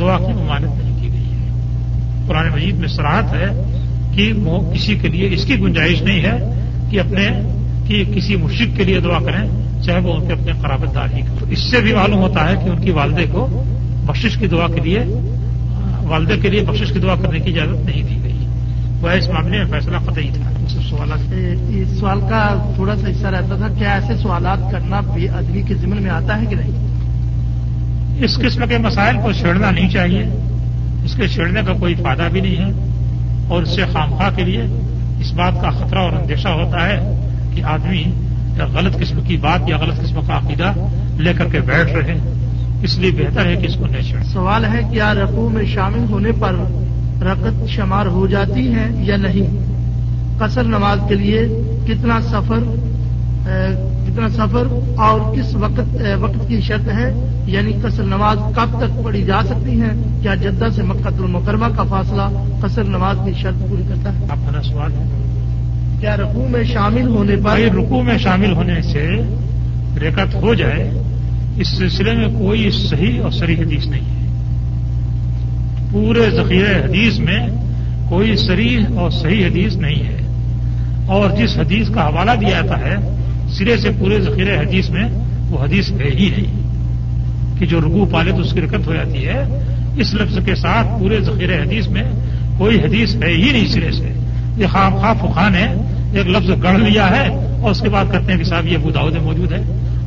دعا 0.00 0.18
کی 0.18 0.32
ممانت 0.32 0.84
نہیں 0.84 1.02
کی 1.02 1.08
گئی 1.08 1.26
ہے۔ 1.26 1.50
قرآن 2.28 2.48
مجید 2.52 2.74
میں 2.74 2.88
سراہت 2.88 3.34
ہے 3.34 3.46
کہ 4.14 4.32
کسی 4.74 4.98
کے 4.98 5.08
لیے 5.08 5.28
اس 5.32 5.44
کی 5.44 5.58
گنجائش 5.58 6.02
نہیں 6.02 6.22
ہے 6.22 6.66
کہ 6.90 7.00
اپنے، 7.00 7.28
کہ 7.86 8.04
کسی 8.16 8.36
مشرق 8.36 8.76
کے 8.76 8.84
لیے 8.84 9.00
دعا 9.00 9.18
کریں۔ 9.18 9.69
چاہے 9.82 10.00
وہ 10.00 10.14
ان 10.14 10.26
کے 10.26 10.32
اپنے 10.32 10.52
قرابت 10.62 10.94
دار 10.94 11.08
ہی 11.14 11.20
کریں 11.20 11.50
اس 11.50 11.70
سے 11.70 11.80
بھی 11.80 11.94
معلوم 11.94 12.18
ہوتا 12.18 12.48
ہے 12.48 12.54
کہ 12.64 12.68
ان 12.68 12.80
کی 12.80 12.90
والدے 12.90 13.26
کو 13.32 13.64
بخشش 14.06 14.36
کی 14.36 14.46
دعا 14.46 14.66
کے 14.66 14.80
لیے 14.80 14.98
والدے 16.02 16.36
کے 16.36 16.50
لیے 16.50 16.62
بخشش 16.62 16.92
کی 16.92 16.98
دعا 16.98 17.14
کرنے 17.14 17.40
کی 17.40 17.50
اجازت 17.50 17.86
نہیں 17.86 18.02
دی 18.02 18.18
گئی۔ 18.22 18.46
وہ 19.00 19.10
اس 19.10 19.28
معاملے 19.28 19.58
میں 19.58 19.70
فیصلہ 19.70 19.96
قطعی 20.06 20.28
تھا۔ 20.34 20.50
سوالات 20.68 21.18
اس 21.68 21.98
سوال 22.00 22.20
کا 22.20 22.72
تھوڑا 22.74 22.96
سا 22.96 23.10
حصہ 23.10 23.26
رہتا 23.26 23.56
تھا 23.56 23.68
کیا 23.78 23.92
ایسے 23.92 24.16
سوالات 24.22 24.58
کرنا 24.72 25.00
بے 25.00 25.28
ادبی 25.28 25.62
کے 25.62 25.74
ذمن 25.74 26.02
میں 26.02 26.10
آتا 26.10 26.40
ہے 26.40 26.46
کہ 26.46 26.56
نہیں؟ 26.56 26.90
اس 28.24 28.36
قسم 28.36 28.68
کے 28.68 28.78
مسائل 28.78 29.16
کو 29.22 29.32
چھیڑنا 29.32 29.70
نہیں 29.70 29.90
چاہیے۔ 29.90 30.22
اس 31.04 31.14
کے 31.14 31.28
چھیڑنے 31.28 31.60
کا 31.66 31.72
کوئی 31.72 31.94
فائدہ 31.94 32.22
بھی 32.32 32.40
نہیں 32.40 32.56
ہے۔ 32.56 32.90
اور 33.48 33.62
اس 33.62 33.74
سے 33.74 33.82
خامخواہ 33.92 34.30
کے 34.36 34.44
لیے 34.44 34.62
اس 35.20 35.32
بات 35.32 35.52
کا 35.62 35.70
خطرہ 35.70 35.98
اور 35.98 36.12
اندیشہ 36.12 36.48
ہوتا 36.48 36.86
ہے 36.86 36.98
کہ 37.54 37.62
آدمی 37.62 38.04
یا 38.60 38.66
غلط 38.74 38.98
قسم 38.98 39.20
کی 39.20 39.36
بات 39.36 39.68
یا 39.68 39.76
غلط 39.78 40.00
قسم 40.00 40.20
کا 40.26 40.36
عقیدہ 40.36 40.72
لے 41.18 41.32
کر 41.32 41.44
کے 41.44 41.60
بیٹھ 41.60 41.92
رہے 41.92 42.16
اس 42.82 42.98
لیے 42.98 43.10
بہتر 43.10 43.46
ہے 43.46 43.56
کہ 43.56 43.66
اس 43.66 43.76
کو 43.76 43.86
نہیں 43.86 44.24
سوال 44.32 44.64
ہے 44.64 44.80
کیا 44.90 45.14
رقو 45.14 45.48
میں 45.48 45.64
شامل 45.64 46.04
ہونے 46.10 46.32
پر 46.32 46.54
رقط 47.22 47.68
شمار 47.68 48.06
ہو 48.06 48.26
جاتی 48.26 48.74
ہے 48.74 48.90
یا 48.98 49.16
نہیں؟ 49.16 49.58
قصر 50.38 50.62
نماز 50.62 50.98
کے 51.08 51.14
لیے 51.14 51.62
کتنا 51.86 52.20
سفر 52.20 52.58
کتنا 54.06 54.28
سفر 54.28 54.66
اور 54.96 55.36
کس 55.36 55.54
وقت 55.54 56.02
وقت 56.18 56.48
کی 56.48 56.60
شرط 56.60 56.88
ہے؟ 56.88 57.28
یعنی 57.46 57.72
قصر 57.82 58.02
نماز 58.02 58.38
کب 58.56 58.78
تک 58.78 59.04
پڑھی 59.04 59.22
جا 59.22 59.42
سکتی 59.42 59.80
ہے؟ 59.80 59.88
کیا 60.22 60.34
جدہ 60.34 60.68
سے 60.76 60.82
مکت 60.82 61.20
المکرمہ 61.20 61.66
کا 61.76 61.82
فاصلہ 61.82 62.56
قصر 62.60 62.84
نماز 62.84 63.16
کی 63.24 63.32
شرط 63.42 63.70
پوری 63.70 63.82
کرتا 63.88 64.18
ہے؟ 64.18 64.24
آپ 64.30 64.54
کا 64.54 64.62
سوال 64.62 64.92
ہے۔ 64.92 65.39
کیا 66.00 66.16
رقو 66.16 66.48
میں 66.50 66.64
شامل 66.64 67.06
ہونے 67.08 67.36
پر 67.36 67.58
رقو 67.60 68.02
میں 68.02 68.18
شامل 68.18 68.52
ہونے 68.52 68.82
سے 68.82 69.08
ریکت 70.00 70.34
ہو 70.34 70.54
جائے، 70.54 70.90
اس 71.56 71.68
سلسلے 71.68 72.12
میں 72.12 72.28
کوئی 72.38 72.70
صحیح 72.70 73.22
اور 73.22 73.30
صحیح 73.30 73.56
حدیث 73.56 73.86
نہیں 73.86 74.00
ہے۔ 74.00 74.26
پورے 75.92 76.30
ذخیرہ 76.30 76.84
حدیث 76.84 77.18
میں 77.18 77.46
کوئی 78.08 78.36
صریح 78.36 78.78
اور 78.96 79.10
صحیح 79.10 79.46
حدیث 79.46 79.76
نہیں 79.76 80.06
ہے۔ 80.06 80.16
اور 81.06 81.30
جس 81.30 81.58
حدیث 81.58 81.90
کا 81.90 82.08
حوالہ 82.08 82.30
دیا 82.40 82.50
جاتا 82.50 82.80
ہے، 82.80 82.96
سرے 83.48 83.76
سے 83.76 83.88
پورے 83.98 84.20
ذخیرہ 84.20 84.60
حدیث 84.60 84.90
میں 84.90 85.08
وہ 85.50 85.64
حدیث 85.64 85.90
ہے 85.90 86.10
ہی 86.14 86.28
نہیں۔ 86.28 86.70
کہ 87.58 87.66
جو 87.66 87.80
رکو 87.80 88.04
پالے 88.04 88.30
تو 88.30 88.38
اس 88.38 88.52
کی 88.52 88.60
رکت 88.60 88.86
ہو 88.86 88.94
جاتی 88.94 89.26
ہے۔ 89.26 89.44
اس 89.96 90.14
لفظ 90.14 90.38
کے 90.44 90.54
ساتھ 90.54 90.86
پورے 91.00 91.20
ذخیرہ 91.20 91.62
حدیث 91.62 91.88
میں 91.88 92.04
کوئی 92.58 92.80
حدیث 92.80 93.16
ہے 93.16 93.28
ہی 93.28 93.52
نہیں 93.52 93.68
سرے 93.68 93.92
سے۔ 93.92 94.19
یہ 94.60 94.66
خام 94.66 94.96
خواہ 94.96 95.14
فخان 95.20 95.54
ہے۔ 95.54 95.74
ایک 96.12 96.26
لفظ 96.26 96.62
گڑھ 96.62 96.78
لیا 96.78 97.10
ہے 97.10 97.28
اور 97.62 97.70
اس 97.70 97.80
کے 97.80 97.88
بعد 97.88 98.04
کہتے 98.12 98.32
ہیں 98.32 98.38
کہ 98.38 98.44
صاحب 98.44 98.66
یہ 98.66 98.76
ابو 98.76 98.90
داؤد 98.90 99.16
موجود 99.16 99.52
ہے۔ 99.52 99.62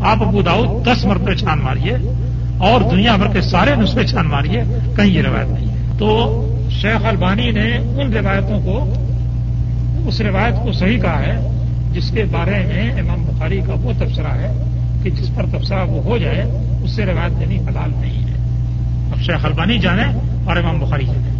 آپ 0.06 0.24
ابو 0.24 0.42
داؤد 0.42 0.88
دس 0.88 1.06
مرتبہ 1.06 1.34
چھان 1.34 1.60
ماریے 1.60 1.94
اور 2.58 2.82
دنیا 2.92 3.16
بھر 3.16 3.28
کے 3.28 3.42
سارے 3.42 3.76
نسخے 3.76 4.08
چھان 4.08 4.28
ماریے، 4.28 4.64
کہیں 4.96 5.08
یہ 5.08 5.22
روایت 5.22 5.48
نہیں 5.48 5.68
ہے۔ 5.68 5.98
تو 5.98 6.40
شیخ 6.72 7.06
البانی 7.06 7.52
نے 7.52 7.78
ان 7.78 8.14
روایتوں 8.14 8.60
کو 8.60 8.94
اس 10.08 10.22
روایت 10.22 10.54
کو 10.64 10.72
صحیح 10.72 11.02
کہا 11.02 11.20
ہے، 11.20 11.64
جس 11.92 12.12
کے 12.12 12.24
بارے 12.24 12.52
میں 12.52 12.92
امام 12.92 13.24
بخاری 13.24 13.62
کا 13.68 13.74
وہ 13.74 13.92
تبصرہ 14.00 14.28
ہے 14.28 14.64
کہ 15.04 15.10
جس 15.10 15.36
پر 15.36 15.46
تبصرہ 15.46 15.86
وہ 15.86 16.04
ہو 16.04 16.18
جائے، 16.18 16.44
اس 16.84 16.92
سے 16.92 17.06
روایت 17.06 17.40
دینی 17.40 17.58
حلال 17.58 17.92
نہیں 17.96 18.24
ہے۔ 18.24 18.38
اب 19.12 19.22
شیخ 19.22 19.46
البانی 19.46 19.78
جانے 19.78 20.06
اور 20.46 20.56
امام 20.56 20.80
بخاری 20.80 21.06
جانے 21.06 21.33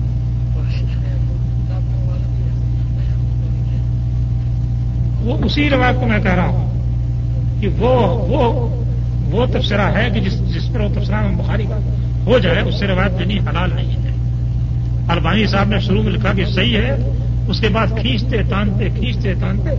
وہ 5.24 5.38
اسی 5.44 5.70
روایت 5.70 6.00
کو 6.00 6.08
میں 6.08 6.20
کہہ 6.20 6.34
رہا 6.34 6.48
ہوں 6.48 7.62
کہ 7.62 7.68
وہ 7.80 7.94
وہ 8.30 8.70
وہ 9.32 9.46
تبصرہ 9.46 9.92
ہے 9.96 10.10
کہ 10.14 10.20
جس 10.20 10.40
جس 10.56 10.70
پر 10.74 10.80
وہ 10.80 10.88
تبصرہ 10.94 11.16
امام 11.16 11.36
بخاری 11.38 11.66
کا 11.70 11.78
ہو 12.26 12.38
جائے، 12.38 12.62
اس 12.62 12.80
سے 12.80 12.88
روایت 12.88 13.20
دینی 13.20 13.38
حلال 13.40 13.70
نہیں 13.76 14.04
ہے۔ 14.04 14.12
البانی 15.08 15.46
صاحب 15.48 15.68
نے 15.68 15.80
شروع 15.80 16.04
میں 16.04 16.12
لکھا 16.12 16.34
کہ 16.34 16.46
صحیح 16.46 16.78
ہے، 16.78 16.92
اس 17.48 17.60
کے 17.60 17.70
بعد 17.70 17.88
کھینچتے، 18.02 18.38
تانتے 18.50 18.90
کھینچتے، 18.90 19.34
تانتے، 19.40 19.70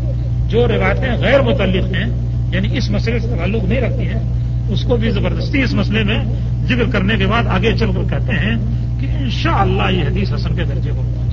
جو 0.49 0.67
روایتیں 0.69 1.17
غیر 1.19 1.43
متعلق 1.43 1.95
ہیں 1.95 2.07
یعنی 2.53 2.77
اس 2.77 2.91
مسئلے 2.91 3.19
سے 3.19 3.29
تعلق 3.29 3.65
نہیں 3.65 3.81
رکھتی 3.81 4.07
ہیں، 4.09 4.21
اس 4.69 4.85
کو 4.85 4.97
بھی 4.97 5.11
زبردستی 5.11 5.63
اس 5.63 5.75
مسئلے 5.75 6.03
میں 6.05 6.19
ذکر 6.67 6.91
کرنے 6.93 7.17
کے 7.17 7.27
بعد 7.27 7.45
آگے 7.47 7.73
چل 7.73 7.93
کر 7.93 8.09
کہتے 8.11 8.33
ہیں 8.33 8.57
کہ 9.01 9.07
انشاءاللہ 9.19 9.83
اللہ 9.83 9.99
یہ 9.99 10.09
حدیث 10.09 10.33
حسن 10.33 10.55
کے 10.55 10.65
درجے 10.65 10.91
کو 10.91 11.03
پہنچ 11.15 11.24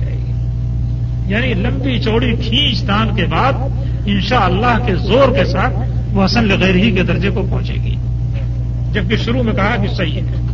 یعنی 1.32 1.54
لمبی 1.54 1.98
چوڑی 1.98 2.32
کھینچ 2.32 2.82
تان 2.82 3.16
کے 3.16 3.24
بعد 3.24 3.52
انشاءاللہ 4.06 4.66
اللہ 4.66 4.86
کے 4.86 4.94
زور 4.94 5.28
کے 5.36 5.44
ساتھ 5.44 5.72
وہ 6.12 6.24
حسن 6.24 6.44
لغیر 6.44 6.74
ہی 6.74 6.90
کے 6.90 7.02
درجے 7.02 7.30
کو 7.30 7.46
پہنچے 7.50 7.74
گی۔ 7.74 7.96
جبکہ 8.92 9.16
شروع 9.16 9.42
میں 9.42 9.52
کہا 9.52 9.76
کہ 9.82 9.88
صحیح 9.88 10.20
ہے۔ 10.20 10.46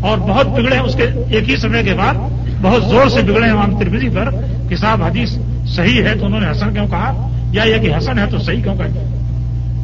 اور 0.00 0.18
بہت 0.18 0.48
بگڑے 0.48 0.78
اس 0.78 0.94
کے 0.94 1.02
ایک 1.02 1.50
ہی 1.50 1.56
سمے 1.56 1.82
کے 1.82 1.94
بعد 1.94 2.14
بہت 2.62 2.84
زور 2.84 3.08
سے 3.08 3.22
بگڑے 3.22 3.50
امام 3.50 3.78
تربیزی 3.78 4.08
پر 4.08 4.30
کہ 4.68 4.76
صاحب 4.76 5.02
حدیث 5.02 5.38
صحیح 5.66 6.02
ہے 6.02 6.14
تو 6.20 6.26
انہوں 6.26 6.40
نے 6.40 6.50
حسن 6.50 6.74
کیوں 6.74 6.86
کہا؟ 6.86 7.28
یا 7.52 7.62
یہ 7.62 7.78
کہ 7.78 7.96
حسن 7.98 8.18
ہے 8.18 8.26
تو 8.30 8.38
صحیح 8.38 8.62
کیوں 8.62 8.76
کہا؟ 8.76 8.86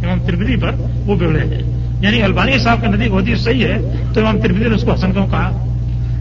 امام 0.05 0.21
تربیزی 0.27 0.57
پر 0.57 0.71
وہ 1.07 1.17
بگڑے 1.17 1.41
ہیں۔ 1.41 1.63
یعنی 2.01 2.23
البانی 2.23 2.59
صاحب 2.59 2.81
کے 2.81 2.87
ندی 2.87 3.09
کو 3.09 3.19
حدیث 3.19 3.41
صحیح 3.41 3.65
ہے 3.65 3.79
تو 4.15 4.21
امام 4.21 4.41
تربیزی 4.41 4.69
نے 4.69 4.75
اس 4.75 4.83
کو 4.83 4.93
حسن 4.93 5.13
کیوں 5.13 5.27
کہا؟ 5.27 5.65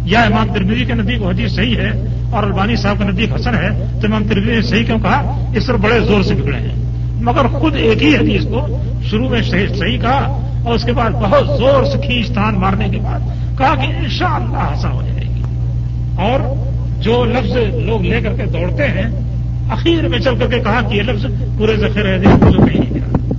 یا 0.05 0.21
امام 0.21 0.53
تربیزی 0.53 0.85
کے 0.85 0.93
ندی 0.93 1.15
کو 1.15 1.29
حدیث 1.29 1.51
صحیح 1.51 1.75
ہے 1.75 1.91
اور 2.31 2.43
البانی 2.43 2.75
صاحب 2.75 2.99
کا 2.99 3.05
ندی 3.05 3.25
حسن 3.35 3.55
ہے 3.55 3.69
تو 4.01 4.07
امام 4.07 4.23
تربیزی 4.29 4.55
نے 4.55 4.61
صحیح 4.61 4.85
کیوں 4.85 4.99
کہا؟ 4.99 5.49
اس 5.55 5.67
پر 5.67 5.77
بڑے 5.77 5.99
زور 5.99 6.21
سے 6.21 6.35
بگڑے 6.35 6.57
ہیں۔ 6.57 6.75
مگر 7.21 7.47
خود 7.47 7.75
ایک 7.75 8.03
ہی 8.03 8.15
حدیث 8.15 8.43
کو 8.43 8.83
شروع 9.03 9.29
میں 9.29 9.41
صحیح 9.41 9.97
کہا 9.97 10.41
اور 10.63 10.75
اس 10.75 10.83
کے 10.83 10.93
بعد 10.93 11.09
بہت 11.09 11.57
زور 11.57 11.83
سے 11.83 11.97
کھینچ 11.97 12.31
تان 12.31 12.55
مارنے 12.55 12.89
کے 12.89 12.97
بعد 12.97 13.19
کہا 13.57 13.75
کہ 13.75 13.91
انشاءاللہ 13.97 14.57
شاء 14.57 14.67
اللہ 14.67 14.87
ہو 14.87 15.01
جائے 15.01 15.35
گی۔ 15.35 15.43
اور 16.15 16.39
جو 17.01 17.25
لفظ 17.25 17.57
لوگ 17.85 18.01
لے 18.01 18.21
کر 18.21 18.33
کے 18.33 18.45
دوڑتے 18.45 18.87
ہیں، 18.87 19.09
اخیر 19.69 20.07
میں 20.07 20.19
چل 20.19 20.35
کر 20.39 20.47
کے 20.47 20.59
کہا 20.59 20.81
کہ 20.81 20.95
یہ 20.95 21.01
لفظ 21.01 21.25
پورے 21.57 21.75
ذخیر 21.75 22.05
ہے 22.05 22.19
کہیں 22.19 22.65
نہیں 22.65 22.93
گیا 22.93 23.33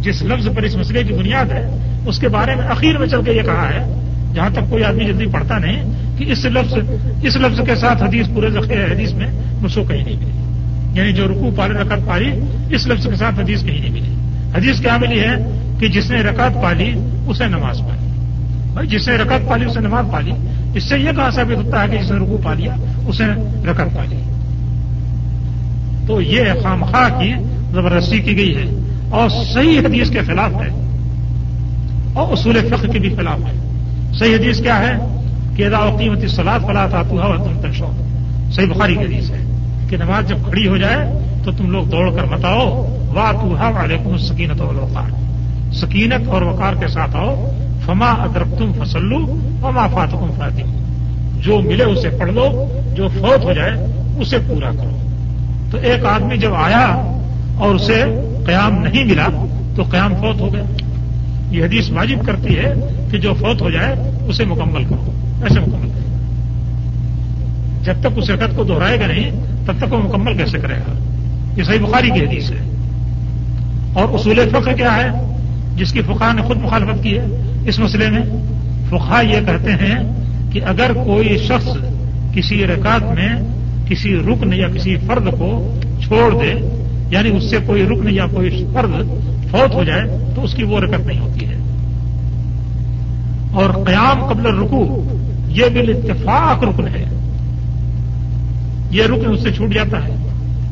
جس 0.00 0.22
لفظ 0.22 0.48
پر 0.56 0.62
اس 0.62 0.76
مسئلے 0.76 1.04
کی 1.04 1.12
بنیاد 1.12 1.44
ہے، 1.44 1.68
اس 2.06 2.18
کے 2.18 2.28
بارے 2.28 2.54
میں 2.54 2.64
اخیر 2.64 2.98
میں 2.98 3.06
چل 3.06 3.22
کے 3.22 3.32
یہ 3.32 3.42
کہا 3.42 3.68
ہے، 3.68 4.00
جہاں 4.34 4.50
تک 4.52 4.70
کوئی 4.70 4.84
آدمی 4.84 5.04
جلدی 5.04 5.26
پڑھتا 5.26 5.58
نہیں 5.58 5.99
کہ 6.20 6.32
اس 6.32 6.44
لفظ 6.44 6.74
اس 7.22 7.36
لفظ 7.36 7.60
کے 7.66 7.74
ساتھ 7.74 8.02
حدیث 8.02 8.26
پورے 8.34 8.50
ذخیر 8.50 8.92
حدیث 8.92 9.12
میں 9.12 9.26
مجھ 9.62 9.74
کو 9.74 9.84
کہیں 9.84 10.04
نہیں 10.04 10.16
ملی 10.16 10.50
یعنی 10.94 11.12
جو 11.12 11.28
رکو 11.28 11.50
پالے 11.56 11.74
رکعت 11.74 11.98
پالی، 12.06 12.30
اس 12.74 12.86
لفظ 12.86 13.06
کے 13.06 13.14
ساتھ 13.14 13.40
حدیث 13.40 13.64
کہیں 13.64 13.80
نہیں 13.80 13.90
ملی 13.90 14.14
حدیث 14.56 14.80
کیا 14.80 14.96
ملی 14.96 15.20
ہے؟ 15.20 15.34
کہ 15.78 15.88
جس 15.88 16.10
نے 16.10 16.22
رکعت 16.22 16.54
پالی، 16.62 16.94
اسے 17.26 17.46
نماز 17.46 17.80
پالی۔ 17.80 18.10
بھائی، 18.72 18.88
جس 18.88 19.08
نے 19.08 19.16
رکعت 19.16 19.48
پالی، 19.48 19.64
اسے 19.64 19.80
نماز 19.80 20.04
پالی۔ 20.12 20.32
اس 20.74 20.84
سے 20.84 20.98
یہ 20.98 21.10
کہاں 21.16 21.30
ثابت 21.30 21.64
ہوتا 21.64 21.82
ہے 21.82 21.88
کہ 21.88 21.98
جس 21.98 22.10
نے 22.10 22.16
رکو 22.16 22.38
پا 22.44 22.54
لیا 22.54 22.74
اسے 23.06 23.24
رکعت 23.70 23.96
پالی۔ 23.96 24.16
تو 26.06 26.20
یہ 26.20 26.42
خامخواہ 26.62 27.20
کی 27.20 27.34
زبردستی 27.72 28.18
کی 28.18 28.36
گئی 28.36 28.56
ہے۔ 28.56 28.64
اور 29.10 29.28
صحیح 29.54 29.80
حدیث 29.80 30.10
کے 30.10 30.18
خلاف 30.18 30.50
ہے۔ 30.50 30.90
اور 32.12 32.32
اصول 32.32 32.68
فقہ 32.70 32.86
کے 32.86 32.98
بھی 32.98 33.14
خلاف 33.16 33.38
ہے۔ 33.38 33.70
صحیح 34.18 34.34
حدیث 34.34 34.62
کیا 34.62 34.78
ہے؟ 34.78 35.19
کہ 35.60 35.66
ادا 35.66 35.96
قیمتی 35.98 36.28
سلاد 36.28 36.60
فلا 36.66 36.86
تھا 36.86 37.02
تم 37.02 37.60
تک 37.60 37.74
شوق 37.74 38.52
صحیح 38.52 38.66
بخاری 38.66 38.94
کی 38.94 39.04
حدیث 39.04 39.30
ہے 39.30 39.38
کہ 39.90 39.96
نماز 39.96 40.28
جب 40.28 40.36
کھڑی 40.44 40.68
ہو 40.68 40.76
جائے 40.76 41.12
تو 41.44 41.52
تم 41.52 41.70
لوگ 41.70 41.84
دوڑ 41.84 42.10
کر 42.16 42.24
بتاؤ 42.24 42.86
واہ 43.14 43.32
تو 43.32 43.56
علیکم 43.84 44.16
سکینت 44.16 44.60
اور 44.60 44.74
وقار 44.74 45.10
سکینت 45.72 46.28
اور 46.28 46.42
وقار 46.42 46.74
کے 46.74 46.88
ساتھ 46.88 47.16
آؤ۔ 47.16 47.50
فما 47.86 48.10
ادرک 48.10 48.58
تم 48.58 48.72
فسلو 48.72 49.18
فما 49.60 49.86
فاتکم 49.86 50.30
فاتی 50.38 50.62
جو 51.40 51.60
ملے 51.60 51.84
اسے 51.84 52.10
پڑھ 52.10 52.30
لو، 52.30 52.66
جو 52.94 53.08
فوت 53.08 53.44
ہو 53.44 53.52
جائے، 53.52 53.72
اسے 54.20 54.38
پورا 54.48 54.70
کرو۔ 54.70 54.96
تو 55.70 55.78
ایک 55.78 56.04
آدمی 56.04 56.36
جب 56.36 56.54
آیا 56.54 56.86
اور 57.54 57.74
اسے 57.74 58.04
قیام 58.46 58.82
نہیں 58.82 59.04
ملا، 59.04 59.28
تو 59.76 59.82
قیام 59.82 60.14
فوت 60.14 60.40
ہو 60.40 60.52
گیا۔ 60.52 60.62
یہ 61.50 61.64
حدیث 61.64 61.90
واجب 61.90 62.26
کرتی 62.26 62.58
ہے 62.58 62.74
کہ 63.10 63.18
جو 63.18 63.34
فوت 63.34 63.62
ہو 63.62 63.70
جائے 63.70 63.94
اسے 64.28 64.44
مکمل 64.44 64.84
کرو۔ 64.84 65.12
ایسے 65.42 65.60
مکمل 65.60 65.88
کرو۔ 65.88 66.00
جب 67.84 67.94
تک 68.00 68.06
اس 68.16 68.30
رکت 68.30 68.56
کو 68.56 68.64
دہرائے 68.64 69.00
گا 69.00 69.06
نہیں، 69.06 69.30
تب 69.66 69.72
تک 69.78 69.92
وہ 69.92 69.98
مکمل 69.98 70.38
کیسے 70.38 70.58
کرے 70.58 70.74
گا؟ 70.74 70.92
یہ 71.56 71.62
صحیح 71.62 71.78
بخاری 71.80 72.10
کی 72.10 72.20
حدیث 72.20 72.50
ہے۔ 72.50 72.56
اور 73.92 74.14
اصول 74.14 74.40
فقہ 74.52 74.70
کیا 74.70 74.96
ہے؟ 74.96 75.36
جس 75.76 75.92
کی 75.92 76.02
فقہ 76.02 76.32
نے 76.32 76.42
خود 76.42 76.56
مخالفت 76.56 77.02
کی 77.02 77.18
ہے 77.18 77.26
اس 77.66 77.78
مسئلے 77.78 78.10
میں۔ 78.10 78.22
فقہ 78.88 79.24
یہ 79.24 79.40
کہتے 79.46 79.72
ہیں 79.72 80.12
کہ 80.52 80.60
اگر 80.64 80.92
کوئی 80.92 81.38
شخص 81.38 81.68
کسی 82.34 82.66
رکعت 82.66 83.02
میں 83.02 83.42
کسی 83.88 84.16
رکن 84.16 84.52
یا 84.52 84.68
کسی 84.68 84.96
فرد 85.06 85.24
کو 85.38 85.80
چھوڑ 86.04 86.34
دے 86.34 86.54
یعنی 87.10 87.36
اس 87.36 87.50
سے 87.50 87.56
کوئی 87.66 87.82
رکن 87.82 88.10
یا 88.10 88.26
کوئی 88.26 88.66
فرد 88.72 88.90
فوت 89.50 89.74
ہو 89.74 89.84
جائے 89.84 90.02
تو 90.34 90.44
اس 90.44 90.54
کی 90.54 90.64
وہ 90.64 90.80
رکت 90.80 91.06
نہیں 91.06 91.20
ہوتی 91.20 91.46
ہے۔ 91.46 91.54
اور 93.52 93.84
قیام 93.84 94.26
قبل 94.26 94.46
رکو 94.46 95.04
یہ 95.48 95.64
بال 95.74 95.88
اتفاق 95.88 96.64
رکن 96.64 96.88
ہے۔ 96.88 97.04
یہ 98.90 99.02
رکن 99.04 99.32
اس 99.32 99.42
سے 99.42 99.52
چھوٹ 99.52 99.74
جاتا 99.74 100.04
ہے۔ 100.04 100.16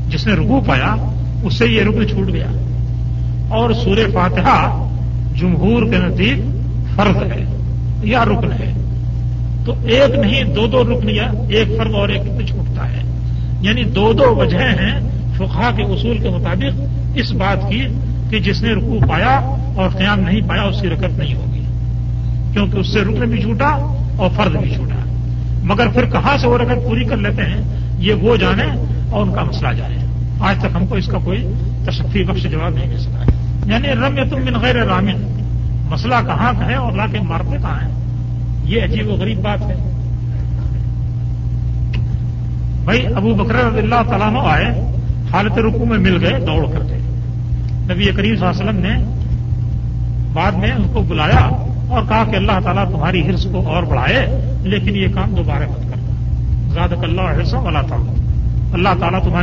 جس 0.09 0.27
نے 0.27 0.33
رکو 0.33 0.61
پایا، 0.67 0.95
اس 1.43 1.55
سے 1.55 1.67
یہ 1.67 1.83
رکن 1.83 2.09
چھوٹ 2.09 2.29
گیا۔ 2.29 2.47
اور 3.49 3.71
سورہ 3.73 4.11
فاتحہ 4.15 4.89
جمہور 5.35 5.83
کے 5.83 5.99
نزدیک 5.99 6.39
فرض 6.97 7.17
ہے، 7.17 7.45
یا 8.03 8.25
رکن 8.25 8.53
ہے۔ 8.53 8.73
تو 9.65 9.75
ایک 9.83 10.19
نہیں، 10.19 10.45
دو 10.45 10.67
دو 10.67 10.85
رکن 10.85 11.11
یا 11.11 11.33
ایک 11.49 11.69
فرض 11.79 11.95
اور 11.95 12.09
ایک 12.09 12.21
رکن 12.21 12.47
چھوٹتا 12.47 12.89
ہے۔ 12.89 13.03
یعنی 13.61 13.85
دو 13.85 14.13
دو 14.13 14.37
وجہ 14.37 14.59
ہیں 14.59 15.01
فقہ 15.35 15.77
کے 15.77 15.83
اصول 15.83 16.19
کے 16.19 16.31
مطابق 16.31 16.81
اس 17.15 17.33
بات 17.33 17.71
کی 17.71 17.87
کہ 18.31 18.39
جس 18.39 18.63
نے 18.63 18.71
رکو 18.71 18.99
پایا 19.09 19.39
اور 19.77 19.91
قیام 19.91 20.21
نہیں 20.21 20.41
پایا، 20.49 20.63
اس 20.63 20.81
کی 20.81 20.89
رکت 20.89 21.19
نہیں 21.19 21.35
ہوگی۔ 21.35 21.65
کیونکہ 22.53 22.79
اس 22.79 22.93
سے 22.93 23.01
رکن 23.01 23.31
بھی 23.31 23.43
چھوٹا 23.43 23.69
اور 24.17 24.31
فرض 24.37 24.57
بھی 24.57 24.75
چھوٹا 24.75 24.95
مگر 25.63 25.89
پھر 25.89 26.05
کہاں 26.05 26.39
سے 26.39 26.49
وہ 26.49 26.59
رکت 26.59 26.85
پوری 26.85 27.05
کر 27.05 27.17
لیتے 27.17 27.43
ہیں؟ 27.43 27.61
یہ 27.99 28.15
وہ 28.15 28.37
جانے 28.37 28.65
اور 29.11 29.23
ان 29.23 29.33
کا 29.33 29.43
مسئلہ 29.45 29.73
جانے۔ 29.73 29.97
آج 30.41 30.59
تک 30.59 30.67
ہم 30.75 30.87
کو 30.87 30.95
اس 30.95 31.07
کا 31.07 31.19
کوئی 31.25 31.53
تشفی 31.85 32.25
بخش 32.25 32.43
جواب 32.43 32.71
نہیں 32.71 32.89
مل 32.89 32.99
سکا۔ 32.99 33.25
یعنی 33.67 33.89
رم 33.89 34.29
تم 34.29 34.37
من 34.37 34.61
غیر 34.61 34.77
رامن۔ 34.77 35.43
مسئلہ 35.91 36.15
کہاں 36.27 36.53
کا 36.59 36.67
ہے 36.67 36.75
اور 36.75 36.93
لا 36.93 37.07
کے 37.07 37.21
مارتے 37.21 37.57
کہاں 37.63 37.81
ہیں؟ 37.81 37.95
یہ 38.65 38.85
عجیب 38.85 39.09
و 39.09 39.13
غریب 39.13 39.39
بات 39.39 39.61
ہے۔ 39.61 39.75
بھائی، 42.85 43.07
ابو 43.07 43.35
بکر 43.35 43.55
رضی 43.55 43.79
اللہ 43.79 44.09
تعالیٰ 44.09 44.47
آئے، 44.47 44.93
حالت 45.33 45.59
رکو 45.59 45.85
میں 45.85 45.99
مل 45.99 46.25
گئے، 46.25 46.41
دوڑ 46.41 46.67
کر 46.71 46.79
کے 46.79 46.98
نبی 47.91 48.05
کریم 48.05 48.37
صلی 48.37 48.47
اللہ 48.47 48.61
علیہ 48.61 48.71
وسلم 48.71 48.81
نے 48.81 48.97
بعد 50.33 50.53
میں 50.53 50.71
ان 50.71 50.89
کو 50.93 51.03
بلایا 51.03 51.49
اور 51.89 52.03
کہا 52.09 52.25
کہ 52.31 52.37
اللہ 52.37 52.61
تعالیٰ 52.65 52.91
تمہاری 52.91 53.31
حرص 53.31 53.47
کو 53.53 53.69
اور 53.69 53.83
بڑھائے، 53.83 54.27
لیکن 54.63 54.97
یہ 54.97 55.07
کام 55.15 55.35
دوبارہ 55.35 55.63
مت 55.63 55.91
کرنا۔ 55.91 56.73
زیادہ 56.73 56.95
اللہ 57.03 57.21
حرص 57.21 57.55
اللہ 57.55 57.87
تعالیٰ 57.89 58.15
اللہ 58.73 58.89
تعالیٰ 59.01 59.23
تمہارے 59.23 59.37